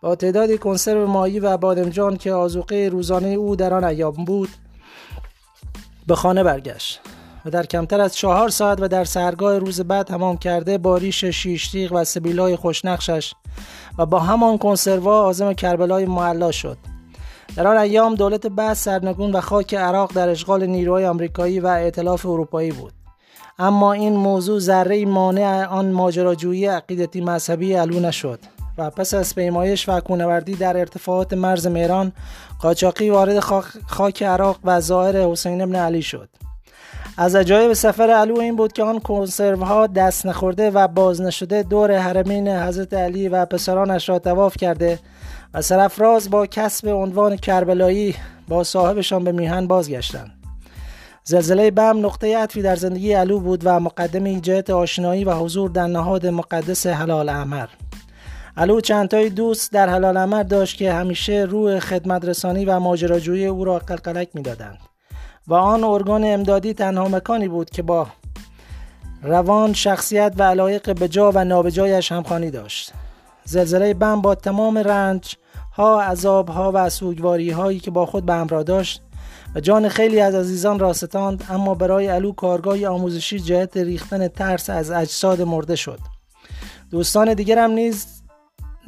با 0.00 0.16
تعدادی 0.16 0.58
کنسرو 0.58 1.06
مایی 1.06 1.40
و 1.40 1.56
بادمجان 1.56 2.16
که 2.16 2.32
آزوقه 2.32 2.88
روزانه 2.92 3.28
او 3.28 3.56
در 3.56 3.74
آن 3.74 3.84
ایام 3.84 4.24
بود 4.24 4.48
به 6.06 6.14
خانه 6.14 6.42
برگشت 6.42 7.00
و 7.44 7.50
در 7.50 7.66
کمتر 7.66 8.00
از 8.00 8.16
چهار 8.16 8.48
ساعت 8.48 8.80
و 8.80 8.88
در 8.88 9.04
سرگاه 9.04 9.58
روز 9.58 9.80
بعد 9.80 10.06
تمام 10.06 10.36
کرده 10.36 10.78
با 10.78 10.96
ریش 10.96 11.24
شیشتیق 11.24 11.92
و 11.92 12.04
سبیلای 12.04 12.56
خوشنقشش 12.56 13.34
و 13.98 14.06
با 14.06 14.20
همان 14.20 14.58
کنسروا 14.58 15.22
آزم 15.22 15.52
کربلای 15.52 16.04
معلا 16.04 16.52
شد. 16.52 16.78
در 17.56 17.66
آن 17.66 17.76
ایام 17.76 18.14
دولت 18.14 18.46
بعد 18.46 18.74
سرنگون 18.74 19.32
و 19.32 19.40
خاک 19.40 19.74
عراق 19.74 20.12
در 20.12 20.28
اشغال 20.28 20.66
نیروهای 20.66 21.06
آمریکایی 21.06 21.60
و 21.60 21.66
ائتلاف 21.66 22.26
اروپایی 22.26 22.72
بود. 22.72 22.92
اما 23.58 23.92
این 23.92 24.16
موضوع 24.16 24.58
ذره 24.58 25.06
مانع 25.06 25.66
آن 25.66 25.90
ماجراجویی 25.90 26.66
عقیدتی 26.66 27.20
مذهبی 27.20 27.74
علو 27.74 28.00
نشد. 28.00 28.38
و 28.78 28.90
پس 28.90 29.14
از 29.14 29.34
پیمایش 29.34 29.88
و 29.88 30.00
کونوردی 30.00 30.54
در 30.54 30.76
ارتفاعات 30.76 31.32
مرز 31.32 31.66
مهران 31.66 32.12
قاچاقی 32.60 33.10
وارد 33.10 33.38
خاک 33.86 34.22
عراق 34.22 34.58
و 34.64 34.80
ظاهر 34.80 35.16
حسین 35.16 35.62
ابن 35.62 35.74
علی 35.74 36.02
شد. 36.02 36.28
از 37.18 37.34
عجایب 37.34 37.72
سفر 37.72 38.10
علو 38.10 38.38
این 38.38 38.56
بود 38.56 38.72
که 38.72 38.82
آن 38.82 39.00
کنسرو 39.00 39.64
ها 39.64 39.86
دست 39.86 40.26
نخورده 40.26 40.70
و 40.70 40.88
باز 40.88 41.20
نشده 41.20 41.62
دور 41.62 41.98
حرمین 41.98 42.48
حضرت 42.48 42.94
علی 42.94 43.28
و 43.28 43.44
پسرانش 43.44 44.08
را 44.08 44.18
تواف 44.18 44.56
کرده 44.56 44.98
و 45.54 45.62
سرفراز 45.62 46.30
با 46.30 46.46
کسب 46.46 46.88
عنوان 46.88 47.36
کربلایی 47.36 48.14
با 48.48 48.64
صاحبشان 48.64 49.24
به 49.24 49.32
میهن 49.32 49.66
بازگشتند. 49.66 50.30
زلزله 51.24 51.70
بم 51.70 52.06
نقطه 52.06 52.38
عطفی 52.38 52.62
در 52.62 52.76
زندگی 52.76 53.12
علو 53.12 53.40
بود 53.40 53.60
و 53.64 53.80
مقدم 53.80 54.24
ایجاد 54.24 54.70
آشنایی 54.70 55.24
و 55.24 55.32
حضور 55.32 55.70
در 55.70 55.86
نهاد 55.86 56.26
مقدس 56.26 56.86
حلال 56.86 57.28
احمر. 57.28 57.66
علو 58.58 58.80
چندتای 58.80 59.30
دوست 59.30 59.72
در 59.72 59.88
حلال 59.88 60.16
احمر 60.16 60.42
داشت 60.42 60.76
که 60.76 60.92
همیشه 60.92 61.46
روح 61.50 61.78
خدمت 61.78 62.24
رسانی 62.24 62.64
و 62.64 62.78
ماجراجویی 62.78 63.46
او 63.46 63.64
را 63.64 63.78
قلقلک 63.78 64.28
می‌دادند. 64.34 64.78
و 65.46 65.54
آن 65.54 65.84
ارگان 65.84 66.24
امدادی 66.24 66.74
تنها 66.74 67.08
مکانی 67.08 67.48
بود 67.48 67.70
که 67.70 67.82
با 67.82 68.06
روان 69.22 69.72
شخصیت 69.72 70.34
و 70.36 70.42
علایق 70.42 70.90
بجا 70.90 71.32
و 71.34 71.44
نابجایش 71.44 72.12
همخوانی 72.12 72.50
داشت. 72.50 72.92
زلزله 73.44 73.94
بم 73.94 74.20
با 74.20 74.34
تمام 74.34 74.78
رنج 74.78 75.34
ها 75.72 76.02
عذاب 76.02 76.48
ها 76.48 76.72
و 76.74 76.90
سوگواری 76.90 77.50
هایی 77.50 77.80
که 77.80 77.90
با 77.90 78.06
خود 78.06 78.26
به 78.26 78.34
همراه 78.34 78.62
داشت 78.62 79.02
و 79.54 79.60
جان 79.60 79.88
خیلی 79.88 80.20
از 80.20 80.34
عزیزان 80.34 80.78
را 80.78 80.92
ستاند 80.92 81.44
اما 81.50 81.74
برای 81.74 82.06
علو 82.06 82.32
کارگاه 82.32 82.86
آموزشی 82.86 83.38
جهت 83.38 83.76
ریختن 83.76 84.28
ترس 84.28 84.70
از 84.70 84.90
اجساد 84.90 85.42
مرده 85.42 85.76
شد. 85.76 85.98
دوستان 86.90 87.34
دیگرم 87.34 87.70
نیز 87.70 88.15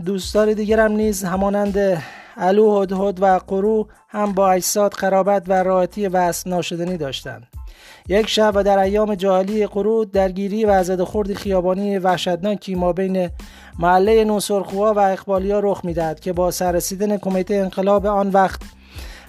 دوستان 0.05 0.53
دیگرم 0.53 0.93
نیز 0.93 1.25
همانند 1.25 2.03
علو 2.37 2.83
هدهد 2.83 3.23
و 3.23 3.39
قرو 3.47 3.89
هم 4.09 4.33
با 4.33 4.53
اجساد 4.53 4.93
قرابت 4.93 5.43
و 5.49 5.53
راحتی 5.53 6.09
و 6.09 6.33
ناشدنی 6.47 6.97
داشتند. 6.97 7.47
یک 8.09 8.29
شب 8.29 8.53
و 8.55 8.63
در 8.63 8.79
ایام 8.79 9.15
جاهلی 9.15 9.67
قرود 9.67 10.11
درگیری 10.11 10.65
و 10.65 10.83
زد 10.83 11.03
خورد 11.03 11.35
خیابانی 11.35 11.99
وحشتناکی 11.99 12.75
ما 12.75 12.93
بین 12.93 13.31
محله 13.79 14.25
نوسرخوها 14.25 14.95
و 14.95 14.99
اقبالیا 14.99 15.61
رخ 15.61 15.85
می‌دهد 15.85 16.21
که 16.21 16.33
با 16.33 16.51
سررسیدن 16.51 17.17
کمیته 17.17 17.55
انقلاب 17.55 18.07
آن 18.07 18.29
وقت 18.29 18.61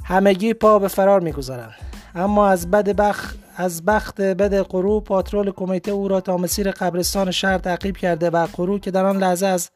همگی 0.03 0.53
پا 0.53 0.79
به 0.79 0.87
فرار 0.87 1.19
می‌گذارند. 1.19 1.75
اما 2.15 2.47
از 2.47 2.71
بد 2.71 2.89
بخ... 2.89 3.35
از 3.57 3.85
بخت 3.85 4.21
بد 4.21 4.53
قرو 4.61 4.99
پاترول 4.99 5.51
کمیته 5.51 5.91
او 5.91 6.07
را 6.07 6.21
تا 6.21 6.37
مسیر 6.37 6.71
قبرستان 6.71 7.31
شهر 7.31 7.57
تعقیب 7.57 7.97
کرده 7.97 8.29
و 8.29 8.47
قرو 8.57 8.79
که 8.79 8.91
در 8.91 9.05
آن 9.05 9.17
لحظه 9.17 9.45
از 9.45 9.69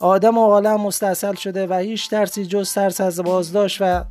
آدم 0.00 0.38
و 0.38 0.40
عالم 0.40 0.80
مستاصل 0.80 1.34
شده 1.34 1.66
و 1.66 1.74
هیچ 1.74 2.10
ترسی 2.10 2.46
جز 2.46 2.72
ترس 2.72 3.00
از 3.00 3.20
بازداشت 3.20 3.78
و 3.80 4.04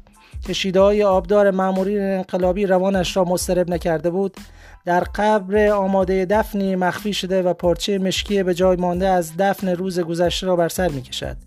کشیده 0.47 0.80
های 0.80 1.04
آبدار 1.04 1.52
مامورین 1.52 2.02
انقلابی 2.02 2.65
روانش 2.65 3.17
را 3.17 3.23
مسترب 3.23 3.69
نکرده 3.69 4.10
بود 4.10 4.38
در 4.86 5.00
قبر 5.00 5.67
آماده 5.67 6.26
دفنی 6.26 6.76
مخفی 6.76 7.13
شده 7.13 7.41
و 7.41 7.54
پارچه 7.54 8.00
مشکی 8.00 8.43
به 8.43 8.54
جای 8.54 8.78
مانده 8.78 9.08
از 9.08 9.38
دفن 9.38 9.69
روز 9.69 10.00
گذشته 10.00 10.47
را 10.47 10.56
بر 10.56 10.69
سر 10.69 10.88
می 10.88 11.02
کشد 11.02 11.38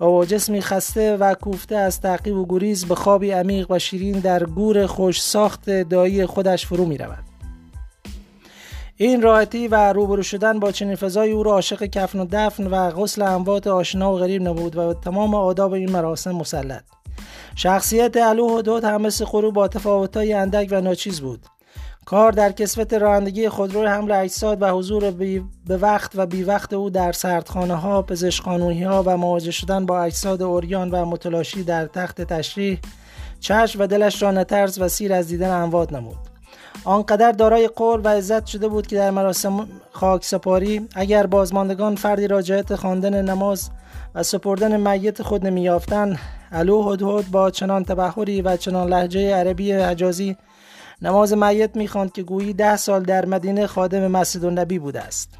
و 0.00 0.04
با 0.04 0.24
جسمی 0.24 0.60
خسته 0.60 1.16
و 1.16 1.34
کوفته 1.34 1.76
از 1.76 2.00
تعقیب 2.00 2.36
و 2.36 2.46
گریز 2.46 2.84
به 2.84 2.94
خوابی 2.94 3.30
عمیق 3.30 3.70
و 3.70 3.78
شیرین 3.78 4.18
در 4.18 4.44
گور 4.44 4.86
خوش 4.86 5.22
ساخت 5.22 5.70
دایی 5.70 6.26
خودش 6.26 6.66
فرو 6.66 6.84
می 6.84 6.98
رود. 6.98 7.29
این 9.02 9.22
راحتی 9.22 9.68
و 9.68 9.92
روبرو 9.92 10.22
شدن 10.22 10.58
با 10.58 10.72
چنین 10.72 10.96
فضای 10.96 11.32
او 11.32 11.42
را 11.42 11.52
عاشق 11.52 11.84
کفن 11.84 12.20
و 12.20 12.26
دفن 12.32 12.66
و 12.66 12.90
غسل 12.90 13.22
اموات 13.22 13.66
آشنا 13.66 14.14
و 14.14 14.18
غریب 14.18 14.42
نبود 14.42 14.76
و 14.76 14.94
تمام 14.94 15.34
آداب 15.34 15.72
این 15.72 15.90
مراسم 15.90 16.32
مسلط. 16.32 16.82
شخصیت 17.54 18.16
علو 18.16 18.58
حدود 18.58 18.84
هم 18.84 19.02
مثل 19.02 19.24
قرو 19.24 19.52
با 19.52 19.68
تفاوتهای 19.68 20.32
اندک 20.32 20.68
و 20.70 20.80
ناچیز 20.80 21.20
بود. 21.20 21.46
کار 22.04 22.32
در 22.32 22.52
کسفت 22.52 22.94
رانندگی 22.94 23.48
خودروی 23.48 23.86
حمل 23.86 24.12
اجساد 24.12 24.62
و 24.62 24.66
حضور 24.68 25.10
به 25.10 25.76
وقت 25.76 26.12
و 26.14 26.26
بی 26.26 26.42
وقت 26.42 26.72
او 26.72 26.90
در 26.90 27.12
سردخانه 27.12 27.74
ها، 27.74 28.02
پزشکانوی 28.02 28.82
ها 28.82 29.02
و 29.06 29.16
مواجه 29.16 29.50
شدن 29.50 29.86
با 29.86 30.02
اجساد 30.02 30.42
اوریان 30.42 30.90
و 30.90 31.04
متلاشی 31.04 31.62
در 31.62 31.86
تخت 31.86 32.22
تشریح 32.22 32.80
چشم 33.40 33.80
و 33.80 33.86
دلش 33.86 34.22
را 34.22 34.30
نترز 34.30 34.80
و 34.80 34.88
سیر 34.88 35.12
از 35.12 35.28
دیدن 35.28 35.50
اموات 35.50 35.92
نمود. 35.92 36.29
آنقدر 36.84 37.32
دارای 37.32 37.68
قول 37.68 38.00
و 38.04 38.08
عزت 38.08 38.46
شده 38.46 38.68
بود 38.68 38.86
که 38.86 38.96
در 38.96 39.10
مراسم 39.10 39.68
خاک 39.92 40.24
سپاری 40.24 40.88
اگر 40.94 41.26
بازماندگان 41.26 41.96
فردی 41.96 42.28
را 42.28 42.42
جهت 42.42 42.74
خواندن 42.74 43.22
نماز 43.22 43.70
و 44.14 44.22
سپردن 44.22 44.90
میت 44.90 45.22
خود 45.22 45.46
نمیافتند 45.46 46.18
علو 46.52 46.92
هدهد 46.92 47.30
با 47.30 47.50
چنان 47.50 47.84
تبخوری 47.84 48.42
و 48.42 48.56
چنان 48.56 48.88
لحجه 48.88 49.34
عربی 49.34 49.72
حجازی 49.72 50.36
نماز 51.02 51.32
میت 51.32 51.76
می‌خواند 51.76 52.12
که 52.12 52.22
گویی 52.22 52.52
ده 52.52 52.76
سال 52.76 53.02
در 53.02 53.26
مدینه 53.26 53.66
خادم 53.66 54.06
مسجد 54.06 54.44
النبی 54.44 54.78
بوده 54.78 55.00
است. 55.00 55.39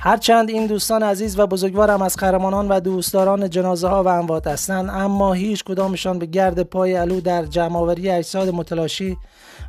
هرچند 0.00 0.50
این 0.50 0.66
دوستان 0.66 1.02
عزیز 1.02 1.38
و 1.38 1.46
بزرگوارم 1.46 2.02
از 2.02 2.16
قهرمانان 2.16 2.68
و 2.68 2.80
دوستداران 2.80 3.50
جنازه 3.50 3.88
ها 3.88 4.02
و 4.02 4.08
اموات 4.08 4.46
هستند 4.46 4.90
اما 4.90 5.32
هیچ 5.32 5.64
کدامشان 5.64 6.18
به 6.18 6.26
گرد 6.26 6.62
پای 6.62 6.94
علو 6.94 7.20
در 7.20 7.44
جمعآوری 7.44 8.10
اجساد 8.10 8.48
متلاشی 8.48 9.16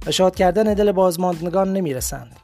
و 0.07 0.11
شاد 0.11 0.35
کردن 0.35 0.73
دل 0.73 0.91
بازماندگان 0.91 1.73
نمی‌رسند. 1.73 2.35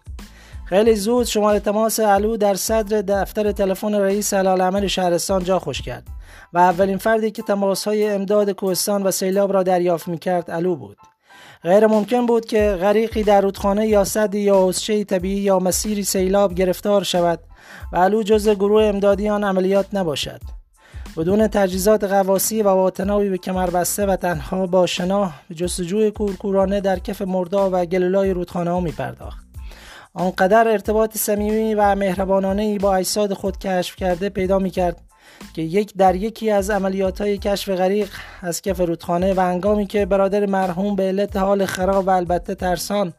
خیلی 0.65 0.95
زود 0.95 1.25
شماره 1.25 1.59
تماس 1.59 1.99
علو 1.99 2.37
در 2.37 2.55
صدر 2.55 3.01
دفتر 3.01 3.51
تلفن 3.51 3.95
رئیس 3.95 4.33
العالمین 4.33 4.87
شهرستان 4.87 5.43
جا 5.43 5.59
خوش 5.59 5.81
کرد 5.81 6.07
و 6.53 6.57
اولین 6.57 6.97
فردی 6.97 7.31
که 7.31 7.41
تماس 7.41 7.87
های 7.87 8.09
امداد 8.09 8.51
کوهستان 8.51 9.03
و 9.03 9.11
سیلاب 9.11 9.53
را 9.53 9.63
دریافت 9.63 10.07
می 10.07 10.17
کرد 10.17 10.51
علو 10.51 10.75
بود. 10.75 10.97
غیر 11.63 11.87
ممکن 11.87 12.25
بود 12.25 12.45
که 12.45 12.77
غریقی 12.81 13.23
در 13.23 13.41
رودخانه 13.41 13.87
یا 13.87 14.03
صدی 14.03 14.39
یا 14.39 14.67
حسچه 14.69 15.03
طبیعی 15.03 15.41
یا 15.41 15.59
مسیری 15.59 16.03
سیلاب 16.03 16.53
گرفتار 16.53 17.03
شود 17.03 17.39
و 17.93 17.97
علو 17.97 18.23
جز 18.23 18.49
گروه 18.49 18.83
امدادی 18.83 19.29
آن 19.29 19.43
عملیات 19.43 19.85
نباشد 19.93 20.41
بدون 21.17 21.47
تجهیزات 21.47 22.03
قواسی 22.03 22.61
و 22.61 22.67
واتناوی 22.67 23.29
به 23.29 23.37
کمر 23.37 23.69
بسته 23.69 24.05
و 24.05 24.15
تنها 24.15 24.67
با 24.67 24.85
شناه 24.85 25.41
به 25.49 25.55
جستجوی 25.55 26.11
کورکورانه 26.11 26.81
در 26.81 26.99
کف 26.99 27.21
مردا 27.21 27.69
و 27.73 27.85
گلولای 27.85 28.33
رودخانه 28.33 28.71
ها 28.71 28.79
می 28.79 28.91
پرداخت. 28.91 29.43
آنقدر 30.13 30.67
ارتباط 30.67 31.17
صمیمی 31.17 31.75
و 31.75 31.95
مهربانانه 31.95 32.61
ای 32.61 32.77
با 32.77 32.95
اجساد 32.95 33.33
خود 33.33 33.57
کشف 33.57 33.95
کرده 33.95 34.29
پیدا 34.29 34.59
می 34.59 34.69
کرد 34.69 35.01
که 35.53 35.61
یک 35.61 35.93
در 35.97 36.15
یکی 36.15 36.51
از 36.51 36.69
عملیات 36.69 37.21
های 37.21 37.37
کشف 37.37 37.69
غریق 37.69 38.09
از 38.41 38.61
کف 38.61 38.79
رودخانه 38.79 39.33
و 39.33 39.39
انگامی 39.39 39.87
که 39.87 40.05
برادر 40.05 40.45
مرحوم 40.45 40.95
به 40.95 41.03
علت 41.03 41.37
حال 41.37 41.65
خراب 41.65 42.07
و 42.07 42.09
البته 42.09 42.55
ترسان 42.55 43.13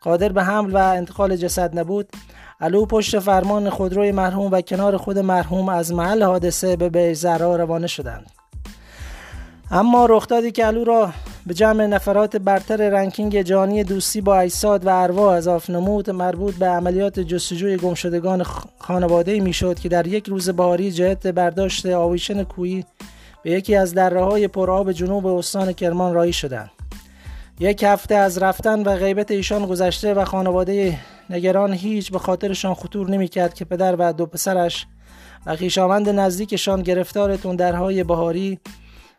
قادر 0.00 0.32
به 0.32 0.42
حمل 0.42 0.72
و 0.72 0.76
انتقال 0.76 1.36
جسد 1.36 1.78
نبود 1.78 2.08
علو 2.60 2.86
پشت 2.86 3.18
فرمان 3.18 3.70
خودروی 3.70 4.12
مرحوم 4.12 4.50
و 4.52 4.60
کنار 4.60 4.96
خود 4.96 5.18
مرحوم 5.18 5.68
از 5.68 5.92
محل 5.92 6.22
حادثه 6.22 6.76
به 6.76 6.88
بیزرا 6.88 7.56
روانه 7.56 7.86
شدند. 7.86 8.26
اما 9.70 10.06
رخدادی 10.06 10.52
که 10.52 10.64
علو 10.64 10.84
را 10.84 11.12
به 11.46 11.54
جمع 11.54 11.86
نفرات 11.86 12.36
برتر 12.36 12.90
رنکینگ 12.90 13.42
جهانی 13.42 13.84
دوستی 13.84 14.20
با 14.20 14.38
اجساد 14.38 14.86
و 14.86 15.02
ارواح 15.02 15.36
اضاف 15.36 15.70
نمود 15.70 16.10
مربوط 16.10 16.54
به 16.54 16.66
عملیات 16.66 17.20
جستجوی 17.20 17.76
گمشدگان 17.76 18.42
خانواده 18.78 19.40
می‌شد 19.40 19.78
که 19.78 19.88
در 19.88 20.06
یک 20.06 20.28
روز 20.28 20.50
بهاری 20.50 20.92
جهت 20.92 21.26
برداشت 21.26 21.86
آویشن 21.86 22.44
کویی 22.44 22.84
به 23.42 23.50
یکی 23.50 23.74
از 23.76 23.94
دره 23.94 24.24
های 24.24 24.48
پرآب 24.48 24.92
جنوب 24.92 25.26
استان 25.26 25.72
کرمان 25.72 26.14
رایی 26.14 26.32
شدند. 26.32 26.70
یک 27.60 27.82
هفته 27.82 28.14
از 28.14 28.38
رفتن 28.38 28.82
و 28.82 28.96
غیبت 28.96 29.30
ایشان 29.30 29.66
گذشته 29.66 30.14
و 30.14 30.24
خانواده 30.24 30.98
نگران 31.30 31.72
هیچ 31.72 32.12
به 32.12 32.18
خاطرشان 32.18 32.74
خطور 32.74 33.10
نمی‌کرد 33.10 33.54
که 33.54 33.64
پدر 33.64 33.96
و 33.98 34.12
دو 34.12 34.26
پسرش 34.26 34.86
و 35.46 35.56
نزدیکشان 36.12 36.82
گرفتار 36.82 37.36
درهای 37.56 38.04
بهاری 38.04 38.58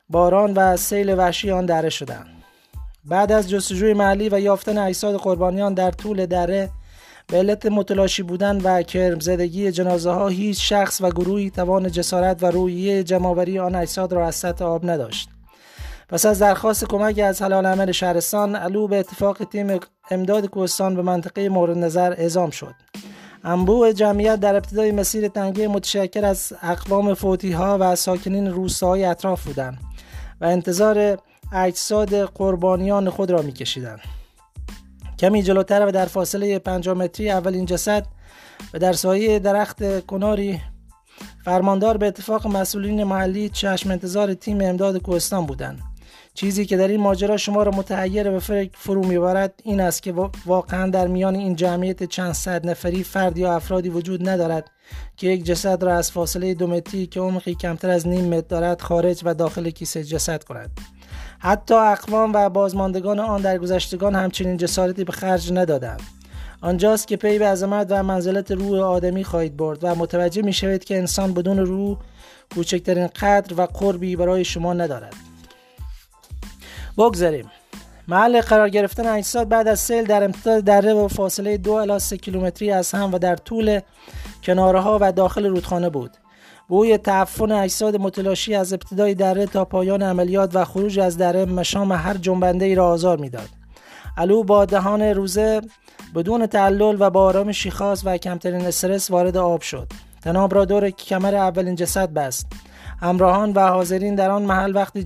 باران 0.10 0.54
و 0.54 0.78
سیل 0.78 1.14
وحشی 1.18 1.52
آن 1.52 1.66
دره 1.66 1.90
شدند. 1.90 2.28
بعد 3.06 3.32
از 3.32 3.50
جستجوی 3.50 3.94
محلی 3.94 4.30
و 4.30 4.40
یافتن 4.40 4.78
اجساد 4.78 5.16
قربانیان 5.16 5.74
در 5.74 5.92
طول 5.92 6.26
دره 6.26 6.70
به 7.28 7.38
علت 7.38 7.66
متلاشی 7.66 8.24
بودن 8.24 8.62
و 8.62 8.82
کرمزدگی 8.82 9.72
جنازه 9.72 10.12
ها 10.12 10.28
هیچ 10.28 10.70
شخص 10.70 11.02
و 11.02 11.10
گروهی 11.10 11.50
توان 11.50 11.92
جسارت 11.92 12.44
و 12.44 12.46
رویه 12.46 13.04
جمعآوری 13.04 13.60
آن 13.60 13.76
اجساد 13.76 14.14
را 14.14 14.28
از 14.28 14.36
سطح 14.36 14.66
آب 14.66 14.90
نداشت. 14.90 15.30
پس 16.10 16.26
از 16.26 16.40
درخواست 16.40 16.86
کمک 16.86 17.20
از 17.20 17.42
حلال 17.42 17.66
عمل 17.66 17.92
شهرستان 17.92 18.56
علو 18.56 18.88
به 18.88 19.00
اتفاق 19.00 19.38
تیم 19.38 19.80
امداد 20.12 20.46
کوهستان 20.46 20.96
به 20.96 21.02
منطقه 21.02 21.50
مورد 21.50 21.78
نظر 21.78 22.14
اعزام 22.18 22.50
شد. 22.50 22.76
انبوع 23.44 23.92
جمعیت 23.92 24.40
در 24.40 24.56
ابتدای 24.56 24.92
مسیر 24.92 25.28
تنگه 25.28 25.68
متشکر 25.68 26.26
از 26.26 26.54
اقوام 26.62 27.14
فوتی 27.14 27.52
ها 27.52 27.78
و 27.82 27.96
ساکنین 27.96 28.52
روستاهای 28.52 29.06
اطراف 29.06 29.44
بودند. 29.44 29.93
و 30.44 30.46
انتظار 30.46 31.18
اجساد 31.54 32.16
قربانیان 32.16 33.10
خود 33.10 33.32
را 33.32 33.42
میکشیدند. 33.42 34.00
کمی 35.20 35.44
جلوتر 35.44 35.86
و 35.86 35.92
در 35.92 36.06
فاصله 36.06 36.60
5 36.60 36.90
متری 36.90 37.30
اولین 37.30 37.66
جسد 37.66 38.06
و 38.74 38.80
در 38.80 38.94
سایه 38.94 39.40
درخت 39.40 40.06
کناری 40.06 40.62
فرماندار 41.46 41.98
به 41.98 42.08
اتفاق 42.08 42.48
مسئولین 42.48 43.04
محلی 43.04 43.50
چشم 43.50 43.92
انتظار 43.92 44.34
تیم 44.34 44.62
امداد 44.62 44.98
کوهستان 44.98 45.46
بودند. 45.46 45.80
چیزی 46.36 46.66
که 46.66 46.78
در 46.78 46.88
این 46.88 47.00
ماجرا 47.00 47.38
شما 47.38 47.64
را 47.64 47.72
متحیر 47.72 48.32
به 48.32 48.40
فکر 48.40 48.70
فرو 48.74 49.06
می‌برد 49.06 49.54
این 49.64 49.82
است 49.82 50.04
که 50.04 50.14
واقعا 50.46 50.90
در 50.90 51.08
میان 51.08 51.36
این 51.36 51.56
جمعیت 51.56 52.04
چند 52.04 52.34
صد 52.34 52.70
نفری 52.70 53.04
فرد 53.04 53.38
یا 53.38 53.56
افرادی 53.56 53.90
وجود 53.90 54.30
ندارد 54.30 54.72
که 55.18 55.28
یک 55.28 55.44
جسد 55.44 55.84
را 55.84 55.96
از 55.96 56.12
فاصله 56.12 56.54
دو 56.54 56.68
متری 56.68 57.08
که 57.08 57.20
عمقی 57.20 57.56
کمتر 57.56 57.90
از 57.90 58.08
نیم 58.08 58.26
متر 58.26 58.48
دارد 58.48 58.82
خارج 58.82 59.22
و 59.24 59.34
داخل 59.34 59.70
کیسه 59.70 60.04
جسد 60.04 60.44
کند. 60.44 60.72
حتی 61.40 61.74
اقوام 61.74 62.32
و 62.34 62.50
بازماندگان 62.50 63.20
آن 63.20 63.42
در 63.42 63.58
گذشتگان 63.58 64.16
همچنین 64.16 64.58
جسارتی 64.58 65.04
به 65.04 65.12
خرج 65.12 65.54
ندادند. 65.54 66.02
آنجاست 66.62 67.08
که 67.08 67.18
پی 67.18 67.40
به 67.40 67.48
عظمت 67.48 67.88
و 67.90 68.04
منزلت 68.04 68.52
روح 68.52 68.80
آدمی 68.80 69.24
خواهید 69.24 69.58
برد 69.58 69.84
و 69.84 69.96
متوجه 69.96 70.42
می 70.42 70.54
شوید 70.54 70.84
که 70.84 70.98
انسان 70.98 71.34
بدون 71.34 71.60
روح 71.60 71.98
کوچکترین 72.56 73.08
قدر 73.08 73.62
و 73.62 73.66
قربی 73.66 74.16
برای 74.16 74.46
شما 74.46 74.74
ندارد. 74.74 75.16
بگذاریم. 76.98 77.52
محل 78.08 78.42
قرار 78.42 78.70
گرفتن 78.70 79.08
اجساد 79.08 79.50
بعد 79.50 79.68
از 79.68 79.80
سیل 79.80 80.06
در 80.06 80.24
امتداد 80.24 80.64
دره 80.64 80.94
و 80.94 81.08
فاصله 81.08 81.58
دو 81.58 81.72
الی 81.72 82.00
سه 82.00 82.18
کیلومتری 82.18 82.72
از 82.72 82.92
هم 82.92 83.14
و 83.14 83.18
در 83.18 83.36
طول 83.36 83.80
کناره 84.44 84.80
ها 84.80 84.98
و 85.02 85.12
داخل 85.12 85.46
رودخانه 85.46 85.90
بود. 85.90 86.12
بوی 86.68 86.98
تعفن 86.98 87.52
اجساد 87.52 87.96
متلاشی 87.96 88.56
از 88.56 88.74
ابتدای 88.74 89.16
دره 89.16 89.46
تا 89.46 89.66
پایان 89.66 90.04
عملیات 90.04 90.56
و 90.56 90.66
خروج 90.66 91.00
از 91.00 91.18
دره 91.18 91.46
مشام 91.46 91.92
هر 91.92 92.14
جنبنده 92.14 92.66
ای 92.66 92.76
را 92.76 92.88
آزار 92.88 93.18
می‌داد. 93.18 93.50
الو 94.18 94.44
با 94.44 94.66
دهان 94.66 95.02
روزه 95.02 95.62
بدون 96.16 96.46
تعلل 96.46 96.98
و 97.00 97.10
با 97.10 97.24
آرامشی 97.24 97.72
خاص 97.72 98.02
و 98.06 98.18
کمترین 98.18 98.66
استرس 98.66 99.12
وارد 99.12 99.38
آب 99.38 99.62
شد. 99.62 99.88
تناب 100.24 100.56
را 100.56 100.66
دور 100.66 100.90
کمر 100.90 101.36
اولین 101.36 101.76
جسد 101.76 102.10
بست. 102.10 102.46
همراهان 103.04 103.52
و 103.52 103.60
حاضرین 103.60 104.16
در 104.16 104.32
آن 104.32 104.42
محل 104.42 104.76
وقتی 104.76 105.04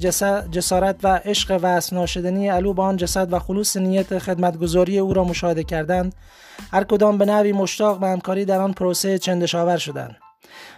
جسارت 0.51 0.95
و 1.03 1.21
عشق 1.25 1.60
و 1.63 1.81
ناشدنی 1.91 2.49
الو 2.49 2.73
با 2.73 2.86
آن 2.86 2.97
جسد 2.97 3.33
و 3.33 3.39
خلوص 3.39 3.77
نیت 3.77 4.19
خدمتگذاری 4.19 4.99
او 4.99 5.13
را 5.13 5.23
مشاهده 5.23 5.63
کردند 5.63 6.15
هر 6.71 6.83
کدام 6.83 7.17
به 7.17 7.25
نوی 7.25 7.51
مشتاق 7.51 7.99
به 7.99 8.07
همکاری 8.07 8.45
در 8.45 8.60
آن 8.60 8.73
پروسه 8.73 9.17
چندشاور 9.17 9.77
شدند. 9.77 10.15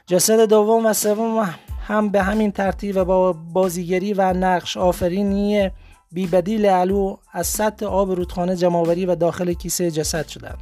جسد 0.07 0.41
دوم 0.41 0.85
و 0.85 0.93
سوم 0.93 1.55
هم 1.87 2.09
به 2.09 2.23
همین 2.23 2.51
ترتیب 2.51 2.97
و 2.97 3.05
با 3.05 3.33
بازیگری 3.33 4.13
و 4.13 4.33
نقش 4.33 4.77
آفرینی 4.77 5.71
بی 6.11 6.27
بدیل 6.27 6.65
علو 6.65 7.15
از 7.33 7.47
سطح 7.47 7.85
آب 7.85 8.11
رودخانه 8.11 8.55
جمعوری 8.55 9.05
و 9.05 9.15
داخل 9.15 9.53
کیسه 9.53 9.91
جسد 9.91 10.27
شدند. 10.27 10.57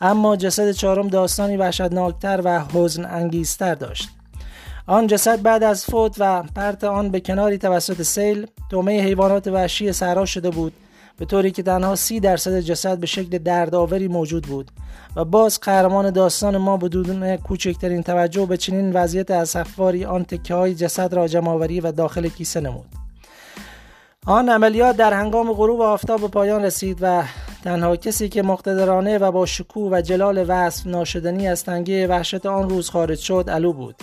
اما 0.00 0.36
جسد 0.36 0.70
چهارم 0.70 1.08
داستانی 1.08 1.56
وحشتناکتر 1.56 2.40
و 2.44 2.60
حزن 2.72 3.04
انگیزتر 3.04 3.74
داشت. 3.74 4.08
آن 4.86 5.06
جسد 5.06 5.42
بعد 5.42 5.62
از 5.62 5.84
فوت 5.84 6.16
و 6.18 6.42
پرت 6.42 6.84
آن 6.84 7.08
به 7.10 7.20
کناری 7.20 7.58
توسط 7.58 8.02
سیل 8.02 8.46
تومه 8.70 9.00
حیوانات 9.00 9.46
وحشی 9.46 9.92
صحرا 9.92 10.24
شده 10.24 10.50
بود 10.50 10.72
به 11.18 11.24
طوری 11.24 11.50
که 11.50 11.62
تنها 11.62 11.94
سی 11.94 12.20
درصد 12.20 12.60
جسد 12.60 12.98
به 12.98 13.06
شکل 13.06 13.38
دردآوری 13.38 14.08
موجود 14.08 14.46
بود 14.46 14.70
و 15.16 15.24
باز 15.24 15.60
قهرمان 15.60 16.10
داستان 16.10 16.56
ما 16.56 16.76
بدون 16.76 17.36
کوچکترین 17.36 18.02
توجه 18.02 18.46
به 18.46 18.56
چنین 18.56 18.92
وضعیت 18.92 19.30
اسفواری 19.30 20.04
آن 20.04 20.24
تکه 20.24 20.54
های 20.54 20.74
جسد 20.74 21.14
را 21.14 21.28
جمعآوری 21.28 21.80
و 21.80 21.92
داخل 21.92 22.28
کیسه 22.28 22.60
نمود. 22.60 22.86
آن 24.26 24.48
عملیات 24.48 24.96
در 24.96 25.12
هنگام 25.12 25.52
غروب 25.52 25.80
آفتاب 25.80 26.20
به 26.20 26.28
پایان 26.28 26.64
رسید 26.64 26.98
و 27.00 27.22
تنها 27.64 27.96
کسی 27.96 28.28
که 28.28 28.42
مقتدرانه 28.42 29.18
و 29.18 29.32
با 29.32 29.46
شکوه 29.46 29.92
و 29.92 30.00
جلال 30.00 30.44
وصف 30.48 30.86
ناشدنی 30.86 31.48
از 31.48 31.64
تنگه 31.64 32.06
وحشت 32.06 32.46
آن 32.46 32.70
روز 32.70 32.90
خارج 32.90 33.18
شد 33.18 33.50
علو 33.50 33.72
بود. 33.72 33.94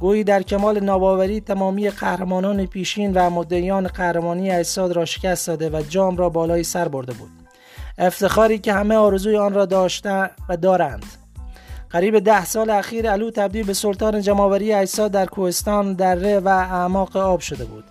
گویی 0.00 0.24
در 0.24 0.42
کمال 0.42 0.80
ناباوری 0.80 1.40
تمامی 1.40 1.90
قهرمانان 1.90 2.66
پیشین 2.66 3.12
و 3.12 3.30
مدعیان 3.30 3.86
قهرمانی 3.86 4.50
اجساد 4.50 4.92
را 4.92 5.04
شکست 5.04 5.46
داده 5.46 5.70
و 5.70 5.82
جام 5.82 6.16
را 6.16 6.28
بالای 6.28 6.62
سر 6.62 6.88
برده 6.88 7.12
بود. 7.12 7.30
افتخاری 7.98 8.58
که 8.58 8.72
همه 8.72 8.94
آرزوی 8.94 9.36
آن 9.36 9.54
را 9.54 9.66
داشته 9.66 10.30
و 10.48 10.56
دارند. 10.56 11.04
قریب 11.90 12.18
ده 12.18 12.44
سال 12.44 12.70
اخیر 12.70 13.10
علو 13.10 13.30
تبدیل 13.30 13.66
به 13.66 13.72
سلطان 13.72 14.20
جماوری 14.20 14.72
اجساد 14.72 15.10
در 15.10 15.26
کوهستان 15.26 15.92
دره 15.94 16.40
و 16.40 16.48
اعماق 16.48 17.16
آب 17.16 17.40
شده 17.40 17.64
بود 17.64 17.84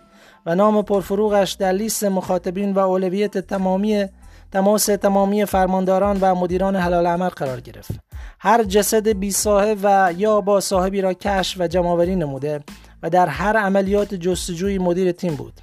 و 0.46 0.56
نام 0.56 0.82
پرفروغش 0.82 1.52
در 1.52 1.72
لیست 1.72 2.04
مخاطبین 2.04 2.74
و 2.74 2.80
اولویت 2.80 3.38
تمامی 3.38 4.06
تماس 4.52 4.86
تمامی 4.86 5.46
فرمانداران 5.46 6.18
و 6.22 6.36
مدیران 6.36 6.76
حلال 6.76 7.08
عمل 7.08 7.30
قرار 7.30 7.60
گرفت. 7.60 8.09
هر 8.40 8.64
جسد 8.64 9.08
بی 9.08 9.32
صاحب 9.32 9.78
و 9.84 10.14
یا 10.18 10.42
با 10.42 10.60
صاحبی 10.60 11.02
را 11.02 11.14
کشف 11.14 11.60
و 11.60 11.68
جمعآوری 11.68 12.16
نموده 12.16 12.60
و 13.04 13.10
در 13.10 13.28
هر 13.28 13.58
عملیات 13.58 14.16
جستجوی 14.16 14.78
مدیر 14.78 15.12
تیم 15.12 15.36
بود. 15.36 15.54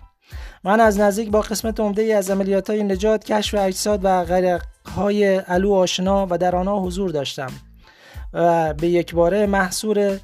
من 0.65 0.81
از 0.81 1.01
نزدیک 1.01 1.31
با 1.31 1.41
قسمت 1.41 1.81
عمده 1.81 2.03
ای 2.03 2.13
از 2.13 2.31
عملیات 2.31 2.71
های 2.71 2.83
نجات 2.83 3.25
کشف 3.25 3.55
اجساد 3.59 4.01
و 4.03 4.25
غرق 4.25 4.63
های 4.97 5.37
علو 5.37 5.73
آشنا 5.73 6.27
و 6.31 6.39
در 6.39 6.57
آنها 6.57 6.81
حضور 6.81 7.11
داشتم 7.11 7.53
و 8.33 8.75
به 8.75 8.89
یک 8.89 9.15
باره 9.15 9.47
محصور 9.47 10.21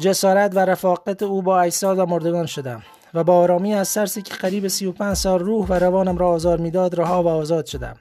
جسارت 0.00 0.56
و 0.56 0.58
رفاقت 0.58 1.22
او 1.22 1.42
با 1.42 1.60
اجساد 1.60 1.98
و 1.98 2.06
مردگان 2.06 2.46
شدم 2.46 2.82
و 3.14 3.24
با 3.24 3.36
آرامی 3.36 3.74
از 3.74 3.88
سرسی 3.88 4.22
که 4.22 4.34
قریب 4.34 4.68
35 4.68 5.16
سال 5.16 5.40
روح 5.40 5.66
و 5.66 5.72
روانم 5.72 6.18
را 6.18 6.28
آزار 6.28 6.58
می‌داد 6.58 7.00
رها 7.00 7.22
و 7.22 7.28
آزاد 7.28 7.66
شدم. 7.66 7.96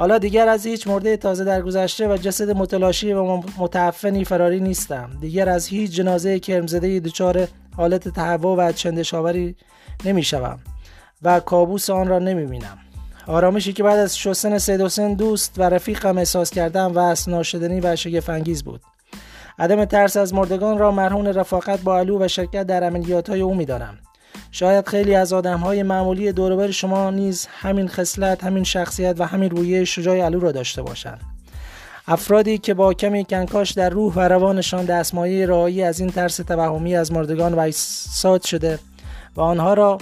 حالا 0.00 0.18
دیگر 0.18 0.48
از 0.48 0.66
هیچ 0.66 0.88
مرده 0.88 1.16
تازه 1.16 1.44
در 1.44 1.62
گذشته 1.62 2.08
و 2.08 2.16
جسد 2.16 2.50
متلاشی 2.50 3.12
و 3.12 3.42
متعفنی 3.58 4.24
فراری 4.24 4.60
نیستم. 4.60 5.10
دیگر 5.20 5.48
از 5.48 5.66
هیچ 5.66 5.90
جنازه 5.90 6.38
کرمزده 6.40 7.00
دچار 7.00 7.48
حالت 7.76 8.08
تهوع 8.08 8.56
و 8.56 8.72
چندشاوری 8.72 9.56
نمی‌شوم 10.04 10.58
و 11.22 11.40
کابوس 11.40 11.90
آن 11.90 12.08
را 12.08 12.18
نمی‌بینم. 12.18 12.78
آرامشی 13.26 13.72
که 13.72 13.82
بعد 13.82 13.98
از 13.98 14.18
شستن 14.18 14.58
سید 14.58 14.80
حسین 14.80 15.14
دوست 15.14 15.54
و 15.58 15.62
رفیقم 15.62 16.18
احساس 16.18 16.50
کردم 16.50 16.92
و 16.94 16.98
از 16.98 17.28
ناشدنی 17.28 17.80
و 17.80 17.96
شگفت 17.96 18.64
بود. 18.64 18.80
عدم 19.58 19.84
ترس 19.84 20.16
از 20.16 20.34
مردگان 20.34 20.78
را 20.78 20.90
مرهون 20.90 21.26
رفاقت 21.26 21.80
با 21.80 21.98
علو 21.98 22.24
و 22.24 22.28
شرکت 22.28 22.66
در 22.66 22.84
عملیات 22.84 23.30
های 23.30 23.40
او 23.40 23.54
می‌دانم. 23.54 23.98
شاید 24.52 24.88
خیلی 24.88 25.14
از 25.14 25.32
آدم 25.32 25.58
های 25.58 25.82
معمولی 25.82 26.32
دوربر 26.32 26.70
شما 26.70 27.10
نیز 27.10 27.46
همین 27.50 27.88
خصلت 27.88 28.44
همین 28.44 28.64
شخصیت 28.64 29.16
و 29.18 29.26
همین 29.26 29.50
رویه 29.50 29.84
شجاع 29.84 30.18
علو 30.18 30.40
را 30.40 30.52
داشته 30.52 30.82
باشند. 30.82 31.20
افرادی 32.06 32.58
که 32.58 32.74
با 32.74 32.94
کمی 32.94 33.24
کنکاش 33.24 33.70
در 33.70 33.90
روح 33.90 34.14
و 34.14 34.20
روانشان 34.20 34.84
دستمایه 34.84 35.46
رایی 35.46 35.82
از 35.82 36.00
این 36.00 36.10
ترس 36.10 36.36
توهمی 36.36 36.96
از 36.96 37.12
مردگان 37.12 37.54
و 37.54 37.58
ایستاد 37.58 38.42
شده 38.42 38.78
و 39.36 39.40
آنها 39.40 39.74
را 39.74 39.98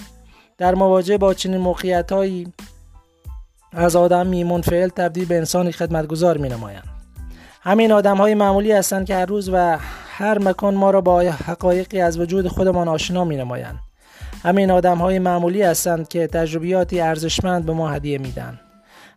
در 0.58 0.74
مواجهه 0.74 1.18
با 1.18 1.34
چنین 1.34 1.60
موقعیتهایی 1.60 2.52
از 3.72 3.96
آدمی 3.96 4.44
منفعل 4.44 4.88
تبدیل 4.88 5.24
به 5.24 5.36
انسانی 5.36 5.72
خدمتگزار 5.72 6.38
می 6.38 6.48
نمایند 6.48 6.88
همین 7.60 7.92
آدم 7.92 8.16
های 8.16 8.34
معمولی 8.34 8.72
هستند 8.72 9.06
که 9.06 9.14
هر 9.14 9.26
روز 9.26 9.50
و 9.52 9.78
هر 10.08 10.38
مکان 10.38 10.74
ما 10.74 10.90
را 10.90 11.00
با 11.00 11.20
حقایقی 11.20 12.00
از 12.00 12.18
وجود 12.18 12.48
خودمان 12.48 12.88
آشنا 12.88 13.24
می 13.24 13.36
نمایند 13.36 13.78
همین 14.42 14.70
آدم 14.70 14.98
های 14.98 15.18
معمولی 15.18 15.62
هستند 15.62 16.08
که 16.08 16.26
تجربیاتی 16.26 17.00
ارزشمند 17.00 17.66
به 17.66 17.72
ما 17.72 17.88
هدیه 17.88 18.18
میدن. 18.18 18.60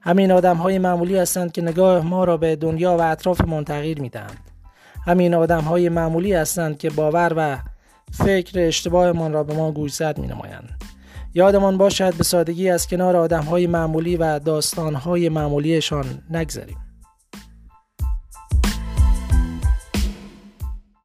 همین 0.02 0.32
آدم 0.32 0.56
های 0.56 0.80
معمولی 0.80 1.18
هستند 1.18 1.52
که 1.52 1.62
نگاه 1.62 2.06
ما 2.06 2.24
را 2.24 2.38
به 2.38 2.56
دنیا 2.56 2.98
و 2.98 3.02
اطرافمان 3.02 3.64
تغییر 3.64 4.02
می‌دهند. 4.02 4.40
همین 5.06 5.34
آدم 5.34 5.62
های 5.62 5.90
معمولی 5.90 6.34
هستند 6.34 6.78
که 6.78 6.90
باور 6.90 7.34
و 7.36 7.58
فکر 8.12 8.60
اشتباهمان 8.60 9.34
را 9.34 9.44
به 9.44 9.54
ما 9.54 9.72
گوشزد 9.72 10.18
می 10.18 10.28
نمایند 10.28 10.70
یادمان 11.34 11.78
باشد 11.78 12.14
به 12.16 12.24
سادگی 12.24 12.70
از 12.70 12.88
کنار 12.88 13.16
آدم 13.16 13.44
های 13.44 13.68
معمولی 13.68 14.18
و 14.18 14.40
داستان 14.40 14.96
های 14.96 15.30
معمولیشان 15.30 16.06
نگذریم. 16.30 16.78